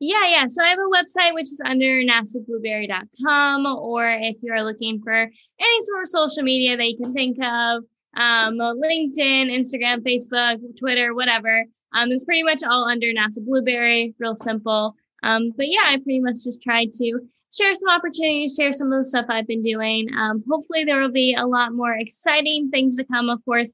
Yeah, 0.00 0.26
yeah. 0.26 0.46
So 0.48 0.62
I 0.62 0.68
have 0.68 0.78
a 0.78 0.94
website 0.94 1.34
which 1.34 1.46
is 1.46 1.62
under 1.64 2.02
nasablueberry.com, 2.02 3.66
or 3.66 4.06
if 4.10 4.36
you're 4.42 4.62
looking 4.62 5.00
for 5.02 5.14
any 5.14 5.80
sort 5.80 6.02
of 6.02 6.08
social 6.08 6.42
media 6.42 6.76
that 6.76 6.88
you 6.88 6.96
can 6.96 7.14
think 7.14 7.38
of, 7.42 7.84
um, 8.16 8.58
LinkedIn, 8.58 9.50
Instagram, 9.50 10.00
Facebook, 10.00 10.60
Twitter, 10.78 11.14
whatever. 11.14 11.64
Um, 11.94 12.10
it's 12.10 12.24
pretty 12.24 12.42
much 12.42 12.62
all 12.64 12.84
under 12.84 13.06
NASA 13.06 13.44
Blueberry, 13.44 14.14
real 14.18 14.34
simple. 14.34 14.94
Um, 15.22 15.52
but 15.56 15.68
yeah, 15.68 15.84
I 15.86 15.96
pretty 15.96 16.20
much 16.20 16.42
just 16.44 16.60
tried 16.60 16.92
to 16.94 17.20
share 17.52 17.74
some 17.74 17.88
opportunities, 17.88 18.56
share 18.56 18.72
some 18.72 18.92
of 18.92 19.00
the 19.00 19.08
stuff 19.08 19.26
I've 19.28 19.46
been 19.46 19.62
doing. 19.62 20.08
Um, 20.16 20.42
hopefully, 20.48 20.84
there 20.84 21.00
will 21.00 21.12
be 21.12 21.34
a 21.34 21.46
lot 21.46 21.72
more 21.72 21.94
exciting 21.94 22.68
things 22.70 22.96
to 22.96 23.04
come. 23.04 23.30
Of 23.30 23.44
course, 23.44 23.72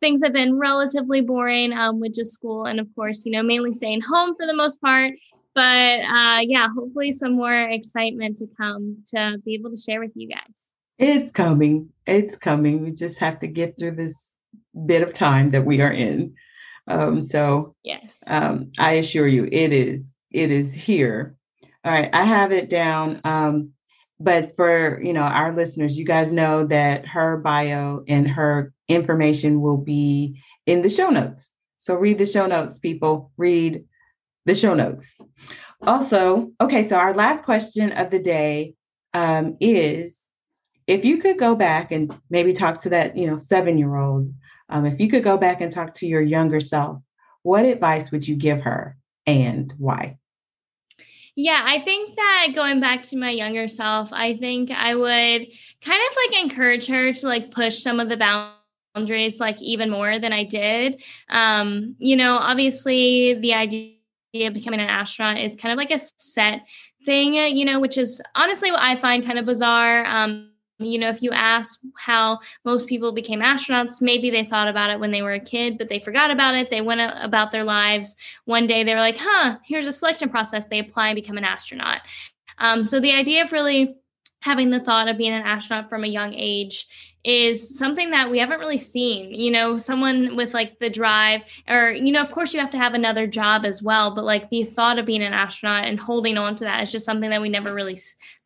things 0.00 0.22
have 0.22 0.32
been 0.32 0.58
relatively 0.58 1.22
boring 1.22 1.72
um, 1.72 1.98
with 1.98 2.14
just 2.14 2.32
school 2.32 2.66
and, 2.66 2.78
of 2.78 2.88
course, 2.94 3.24
you 3.24 3.32
know, 3.32 3.42
mainly 3.42 3.72
staying 3.72 4.02
home 4.02 4.34
for 4.36 4.46
the 4.46 4.54
most 4.54 4.80
part 4.80 5.12
but 5.54 6.00
uh, 6.00 6.40
yeah, 6.42 6.68
hopefully 6.74 7.12
some 7.12 7.36
more 7.36 7.68
excitement 7.68 8.38
to 8.38 8.46
come 8.56 8.98
to 9.08 9.38
be 9.44 9.54
able 9.54 9.70
to 9.70 9.76
share 9.76 10.00
with 10.00 10.12
you 10.14 10.28
guys. 10.28 10.70
It's 10.98 11.30
coming. 11.30 11.90
It's 12.06 12.36
coming. 12.36 12.82
We 12.82 12.92
just 12.92 13.18
have 13.18 13.40
to 13.40 13.46
get 13.46 13.78
through 13.78 13.96
this 13.96 14.32
bit 14.86 15.02
of 15.02 15.12
time 15.12 15.50
that 15.50 15.64
we 15.64 15.80
are 15.80 15.92
in. 15.92 16.34
Um, 16.86 17.20
so 17.20 17.74
yes, 17.82 18.22
um, 18.26 18.72
I 18.78 18.94
assure 18.94 19.28
you, 19.28 19.48
it 19.50 19.72
is. 19.72 20.10
It 20.30 20.50
is 20.50 20.72
here. 20.72 21.36
All 21.84 21.92
right, 21.92 22.10
I 22.12 22.24
have 22.24 22.52
it 22.52 22.68
down. 22.68 23.20
Um, 23.24 23.72
but 24.18 24.54
for 24.54 25.00
you 25.02 25.12
know 25.12 25.22
our 25.22 25.54
listeners, 25.54 25.96
you 25.96 26.04
guys 26.04 26.32
know 26.32 26.66
that 26.66 27.06
her 27.06 27.38
bio 27.38 28.04
and 28.08 28.28
her 28.28 28.72
information 28.88 29.60
will 29.60 29.76
be 29.76 30.40
in 30.66 30.82
the 30.82 30.88
show 30.88 31.10
notes. 31.10 31.50
So 31.78 31.94
read 31.94 32.18
the 32.18 32.26
show 32.26 32.46
notes, 32.46 32.78
people. 32.78 33.32
Read 33.36 33.84
the 34.44 34.54
show 34.54 34.74
notes. 34.74 35.14
Also, 35.86 36.52
okay, 36.60 36.86
so 36.86 36.96
our 36.96 37.14
last 37.14 37.44
question 37.44 37.92
of 37.92 38.10
the 38.10 38.18
day 38.18 38.74
um, 39.14 39.56
is 39.60 40.18
if 40.86 41.04
you 41.04 41.18
could 41.18 41.38
go 41.38 41.54
back 41.54 41.92
and 41.92 42.16
maybe 42.30 42.52
talk 42.52 42.80
to 42.82 42.90
that, 42.90 43.16
you 43.16 43.26
know, 43.26 43.36
seven 43.36 43.78
year 43.78 43.96
old, 43.96 44.28
um, 44.68 44.86
if 44.86 45.00
you 45.00 45.08
could 45.08 45.24
go 45.24 45.36
back 45.36 45.60
and 45.60 45.72
talk 45.72 45.94
to 45.94 46.06
your 46.06 46.22
younger 46.22 46.60
self, 46.60 47.02
what 47.42 47.64
advice 47.64 48.10
would 48.10 48.26
you 48.26 48.36
give 48.36 48.62
her 48.62 48.96
and 49.26 49.72
why? 49.78 50.18
Yeah, 51.34 51.62
I 51.64 51.80
think 51.80 52.14
that 52.16 52.48
going 52.54 52.80
back 52.80 53.02
to 53.04 53.16
my 53.16 53.30
younger 53.30 53.66
self, 53.66 54.10
I 54.12 54.36
think 54.36 54.70
I 54.70 54.94
would 54.94 55.46
kind 55.80 56.02
of 56.10 56.16
like 56.16 56.42
encourage 56.42 56.86
her 56.86 57.12
to 57.12 57.26
like 57.26 57.50
push 57.50 57.78
some 57.78 58.00
of 58.00 58.08
the 58.08 58.52
boundaries 58.94 59.40
like 59.40 59.60
even 59.62 59.90
more 59.90 60.18
than 60.18 60.32
I 60.32 60.44
did. 60.44 61.02
Um, 61.30 61.96
you 61.98 62.16
know, 62.16 62.36
obviously 62.36 63.34
the 63.34 63.54
idea 63.54 63.94
of 64.34 64.54
becoming 64.54 64.80
an 64.80 64.88
astronaut 64.88 65.38
is 65.38 65.56
kind 65.56 65.72
of 65.72 65.76
like 65.76 65.90
a 65.90 65.98
set 66.16 66.62
thing, 67.04 67.34
you 67.34 67.64
know, 67.64 67.80
which 67.80 67.98
is 67.98 68.22
honestly 68.34 68.70
what 68.70 68.80
I 68.80 68.96
find 68.96 69.24
kind 69.24 69.38
of 69.38 69.44
bizarre. 69.44 70.06
Um, 70.06 70.50
you 70.78 70.98
know, 70.98 71.10
if 71.10 71.22
you 71.22 71.30
ask 71.32 71.80
how 71.96 72.40
most 72.64 72.88
people 72.88 73.12
became 73.12 73.40
astronauts, 73.40 74.00
maybe 74.00 74.30
they 74.30 74.44
thought 74.44 74.68
about 74.68 74.90
it 74.90 74.98
when 74.98 75.10
they 75.10 75.22
were 75.22 75.34
a 75.34 75.40
kid, 75.40 75.76
but 75.78 75.88
they 75.88 76.00
forgot 76.00 76.30
about 76.30 76.54
it. 76.54 76.70
They 76.70 76.80
went 76.80 77.00
about 77.20 77.52
their 77.52 77.62
lives. 77.62 78.16
One 78.46 78.66
day 78.66 78.82
they 78.82 78.94
were 78.94 79.00
like, 79.00 79.18
huh, 79.18 79.58
here's 79.64 79.86
a 79.86 79.92
selection 79.92 80.30
process. 80.30 80.66
They 80.66 80.78
apply 80.78 81.08
and 81.08 81.16
become 81.16 81.36
an 81.36 81.44
astronaut. 81.44 82.00
Um, 82.58 82.84
so 82.84 83.00
the 83.00 83.12
idea 83.12 83.42
of 83.42 83.52
really 83.52 83.96
having 84.42 84.70
the 84.70 84.80
thought 84.80 85.08
of 85.08 85.16
being 85.16 85.32
an 85.32 85.42
astronaut 85.42 85.88
from 85.88 86.04
a 86.04 86.08
young 86.08 86.34
age 86.34 86.86
is 87.24 87.78
something 87.78 88.10
that 88.10 88.28
we 88.28 88.38
haven't 88.40 88.58
really 88.58 88.78
seen. 88.78 89.32
You 89.32 89.52
know, 89.52 89.78
someone 89.78 90.34
with 90.34 90.52
like 90.52 90.80
the 90.80 90.90
drive, 90.90 91.42
or, 91.68 91.92
you 91.92 92.10
know, 92.10 92.20
of 92.20 92.32
course 92.32 92.52
you 92.52 92.58
have 92.58 92.72
to 92.72 92.78
have 92.78 92.94
another 92.94 93.28
job 93.28 93.64
as 93.64 93.80
well, 93.80 94.12
but 94.12 94.24
like 94.24 94.50
the 94.50 94.64
thought 94.64 94.98
of 94.98 95.06
being 95.06 95.22
an 95.22 95.32
astronaut 95.32 95.84
and 95.84 96.00
holding 96.00 96.36
on 96.36 96.56
to 96.56 96.64
that 96.64 96.82
is 96.82 96.90
just 96.90 97.06
something 97.06 97.30
that 97.30 97.40
we 97.40 97.48
never 97.48 97.72
really, 97.72 97.96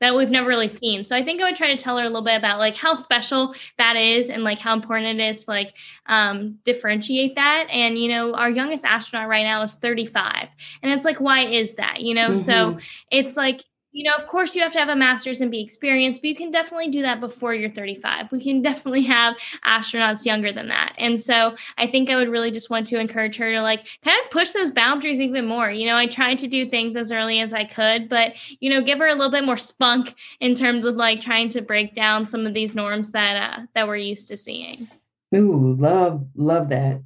that 0.00 0.14
we've 0.14 0.30
never 0.30 0.46
really 0.46 0.68
seen. 0.68 1.02
So 1.04 1.16
I 1.16 1.22
think 1.22 1.40
I 1.40 1.44
would 1.46 1.56
try 1.56 1.74
to 1.74 1.82
tell 1.82 1.96
her 1.96 2.04
a 2.04 2.08
little 2.08 2.20
bit 2.20 2.36
about 2.36 2.58
like 2.58 2.76
how 2.76 2.94
special 2.94 3.54
that 3.78 3.96
is 3.96 4.28
and 4.28 4.44
like 4.44 4.58
how 4.58 4.74
important 4.74 5.18
it 5.18 5.24
is 5.30 5.46
to 5.46 5.50
like 5.52 5.72
um, 6.04 6.58
differentiate 6.64 7.36
that. 7.36 7.68
And, 7.70 7.96
you 7.96 8.08
know, 8.08 8.34
our 8.34 8.50
youngest 8.50 8.84
astronaut 8.84 9.28
right 9.28 9.44
now 9.44 9.62
is 9.62 9.76
35. 9.76 10.48
And 10.82 10.92
it's 10.92 11.06
like, 11.06 11.18
why 11.18 11.46
is 11.46 11.74
that? 11.76 12.02
You 12.02 12.12
know, 12.12 12.30
mm-hmm. 12.32 12.42
so 12.42 12.78
it's 13.10 13.38
like, 13.38 13.64
you 13.96 14.04
know, 14.04 14.12
of 14.14 14.26
course, 14.26 14.54
you 14.54 14.60
have 14.60 14.74
to 14.74 14.78
have 14.78 14.90
a 14.90 14.94
master's 14.94 15.40
and 15.40 15.50
be 15.50 15.62
experienced, 15.62 16.20
but 16.20 16.28
you 16.28 16.34
can 16.34 16.50
definitely 16.50 16.88
do 16.88 17.00
that 17.00 17.18
before 17.18 17.54
you're 17.54 17.70
35. 17.70 18.30
We 18.30 18.42
can 18.42 18.60
definitely 18.70 19.00
have 19.04 19.38
astronauts 19.64 20.26
younger 20.26 20.52
than 20.52 20.68
that. 20.68 20.94
And 20.98 21.18
so 21.18 21.56
I 21.78 21.86
think 21.86 22.10
I 22.10 22.16
would 22.16 22.28
really 22.28 22.50
just 22.50 22.68
want 22.68 22.86
to 22.88 23.00
encourage 23.00 23.36
her 23.36 23.54
to 23.54 23.62
like 23.62 23.86
kind 24.04 24.22
of 24.22 24.30
push 24.30 24.52
those 24.52 24.70
boundaries 24.70 25.18
even 25.18 25.46
more. 25.46 25.70
You 25.70 25.86
know, 25.86 25.96
I 25.96 26.08
tried 26.08 26.36
to 26.40 26.46
do 26.46 26.68
things 26.68 26.94
as 26.94 27.10
early 27.10 27.40
as 27.40 27.54
I 27.54 27.64
could, 27.64 28.10
but, 28.10 28.34
you 28.60 28.68
know, 28.68 28.82
give 28.82 28.98
her 28.98 29.06
a 29.06 29.14
little 29.14 29.30
bit 29.30 29.44
more 29.44 29.56
spunk 29.56 30.14
in 30.40 30.54
terms 30.54 30.84
of 30.84 30.96
like 30.96 31.22
trying 31.22 31.48
to 31.50 31.62
break 31.62 31.94
down 31.94 32.28
some 32.28 32.44
of 32.46 32.52
these 32.52 32.74
norms 32.74 33.12
that, 33.12 33.58
uh, 33.58 33.62
that 33.74 33.88
we're 33.88 33.96
used 33.96 34.28
to 34.28 34.36
seeing. 34.36 34.90
Ooh, 35.34 35.74
love, 35.78 36.26
love 36.34 36.68
that. 36.68 37.00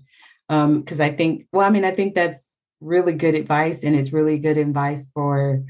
Um, 0.48 0.82
cause 0.82 0.98
I 0.98 1.12
think, 1.12 1.46
well, 1.52 1.64
I 1.64 1.70
mean, 1.70 1.84
I 1.84 1.92
think 1.92 2.16
that's 2.16 2.48
really 2.80 3.12
good 3.12 3.36
advice 3.36 3.84
and 3.84 3.94
it's 3.94 4.12
really 4.12 4.38
good 4.38 4.58
advice 4.58 5.06
for, 5.14 5.62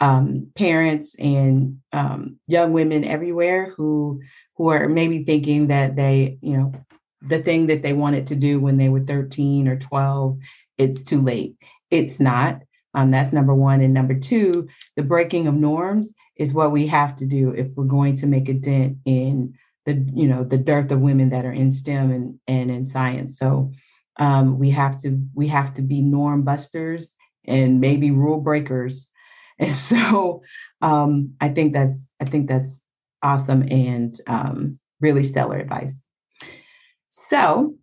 um, 0.00 0.48
parents 0.54 1.14
and 1.18 1.80
um, 1.92 2.38
young 2.46 2.72
women 2.72 3.04
everywhere 3.04 3.72
who 3.76 4.20
who 4.56 4.68
are 4.68 4.88
maybe 4.88 5.24
thinking 5.24 5.68
that 5.68 5.96
they, 5.96 6.38
you 6.42 6.56
know, 6.56 6.72
the 7.22 7.40
thing 7.40 7.68
that 7.68 7.82
they 7.82 7.92
wanted 7.92 8.26
to 8.28 8.36
do 8.36 8.60
when 8.60 8.76
they 8.76 8.88
were 8.88 9.00
13 9.00 9.68
or 9.68 9.78
12, 9.78 10.38
it's 10.76 11.04
too 11.04 11.22
late. 11.22 11.54
It's 11.90 12.18
not. 12.18 12.62
Um, 12.94 13.10
that's 13.10 13.32
number 13.32 13.54
one. 13.54 13.80
And 13.80 13.94
number 13.94 14.18
two, 14.18 14.68
the 14.96 15.02
breaking 15.02 15.46
of 15.46 15.54
norms 15.54 16.12
is 16.36 16.52
what 16.52 16.72
we 16.72 16.88
have 16.88 17.14
to 17.16 17.26
do 17.26 17.50
if 17.50 17.68
we're 17.76 17.84
going 17.84 18.16
to 18.16 18.26
make 18.26 18.48
a 18.48 18.54
dent 18.54 18.98
in 19.04 19.54
the, 19.86 20.04
you 20.12 20.26
know, 20.26 20.42
the 20.44 20.58
dearth 20.58 20.90
of 20.90 21.00
women 21.00 21.30
that 21.30 21.44
are 21.44 21.52
in 21.52 21.70
STEM 21.70 22.10
and, 22.10 22.40
and 22.48 22.70
in 22.70 22.86
science. 22.86 23.38
So 23.38 23.72
um, 24.18 24.58
we 24.58 24.70
have 24.70 24.98
to 25.02 25.20
we 25.34 25.48
have 25.48 25.74
to 25.74 25.82
be 25.82 26.02
norm 26.02 26.42
busters 26.42 27.14
and 27.46 27.80
maybe 27.80 28.10
rule 28.10 28.40
breakers 28.40 29.10
And 29.60 29.72
so 29.72 30.42
um, 30.82 31.34
I 31.40 31.48
think 31.48 31.72
that's 31.72 32.08
I 32.20 32.24
think 32.24 32.48
that's 32.48 32.84
awesome 33.22 33.66
and 33.72 34.14
um, 34.28 34.78
really 35.00 35.24
stellar 35.24 35.56
advice. 35.56 36.00
So 37.10 37.74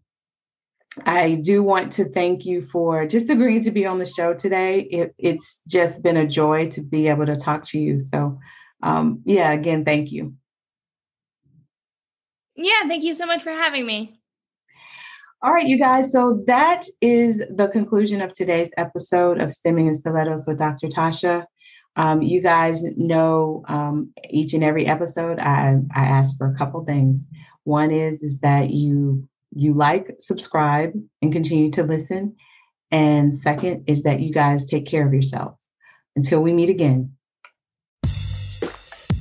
I 1.06 1.36
do 1.36 1.62
want 1.62 1.92
to 1.94 2.06
thank 2.06 2.46
you 2.46 2.66
for 2.68 3.06
just 3.06 3.30
agreeing 3.30 3.64
to 3.64 3.72
be 3.72 3.86
on 3.86 4.00
the 4.00 4.06
show 4.06 4.34
today. 4.34 4.82
It, 4.84 5.14
it's 5.18 5.62
just 5.68 6.02
been 6.02 6.16
a 6.16 6.26
joy 6.26 6.70
to 6.70 6.82
be 6.82 7.10
able 7.10 7.26
to 7.26 7.36
talk 7.36 7.66
to 7.66 7.80
you. 7.80 8.00
So 8.00 8.40
um, 8.82 9.22
yeah, 9.26 9.52
again, 9.52 9.84
thank 9.84 10.12
you. 10.12 10.34
Yeah, 12.56 12.88
thank 12.88 13.04
you 13.04 13.14
so 13.14 13.26
much 13.26 13.44
for 13.44 13.52
having 13.52 13.86
me. 13.86 14.18
All 15.42 15.54
right, 15.54 15.68
you 15.68 15.78
guys. 15.78 16.12
So 16.12 16.44
that 16.48 16.86
is 17.02 17.38
the 17.50 17.68
conclusion 17.68 18.22
of 18.22 18.34
today's 18.34 18.72
episode 18.78 19.40
of 19.40 19.52
Stemming 19.52 19.88
and 19.88 19.96
Stilettos 19.96 20.48
with 20.48 20.58
Dr. 20.58 20.88
Tasha. 20.88 21.46
Um, 21.96 22.22
you 22.22 22.42
guys 22.42 22.84
know 22.84 23.64
um, 23.68 24.12
each 24.30 24.54
and 24.54 24.64
every 24.64 24.86
episode, 24.86 25.40
I, 25.40 25.80
I 25.96 26.06
ask 26.06 26.38
for 26.38 26.48
a 26.48 26.58
couple 26.58 26.84
things. 26.84 27.26
One 27.64 27.92
is 27.92 28.16
is 28.22 28.40
that 28.40 28.70
you 28.70 29.28
you 29.52 29.74
like, 29.74 30.16
subscribe, 30.20 30.92
and 31.22 31.32
continue 31.32 31.72
to 31.72 31.84
listen. 31.84 32.36
And 32.92 33.38
second 33.38 33.86
is 33.88 34.04
that 34.04 34.20
you 34.20 34.34
guys 34.34 34.66
take 34.66 34.86
care 34.86 35.08
of 35.08 35.14
yourself. 35.14 35.56
Until 36.16 36.42
we 36.42 36.54
meet 36.54 36.70
again. 36.70 37.14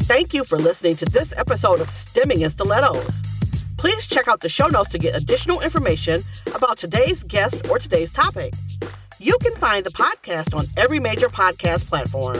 Thank 0.04 0.34
you 0.34 0.44
for 0.44 0.58
listening 0.58 0.96
to 0.96 1.06
this 1.06 1.32
episode 1.36 1.80
of 1.80 1.88
Stemming 1.88 2.42
and 2.42 2.52
Stilettos. 2.52 3.22
Please 3.78 4.06
check 4.06 4.28
out 4.28 4.40
the 4.40 4.48
show 4.48 4.66
notes 4.66 4.90
to 4.90 4.98
get 4.98 5.16
additional 5.16 5.60
information 5.60 6.22
about 6.54 6.78
today's 6.78 7.22
guest 7.24 7.68
or 7.70 7.78
today's 7.78 8.12
topic. 8.12 8.54
You 9.18 9.36
can 9.40 9.54
find 9.56 9.84
the 9.84 9.90
podcast 9.90 10.54
on 10.54 10.66
every 10.76 11.00
major 11.00 11.28
podcast 11.28 11.88
platform. 11.88 12.38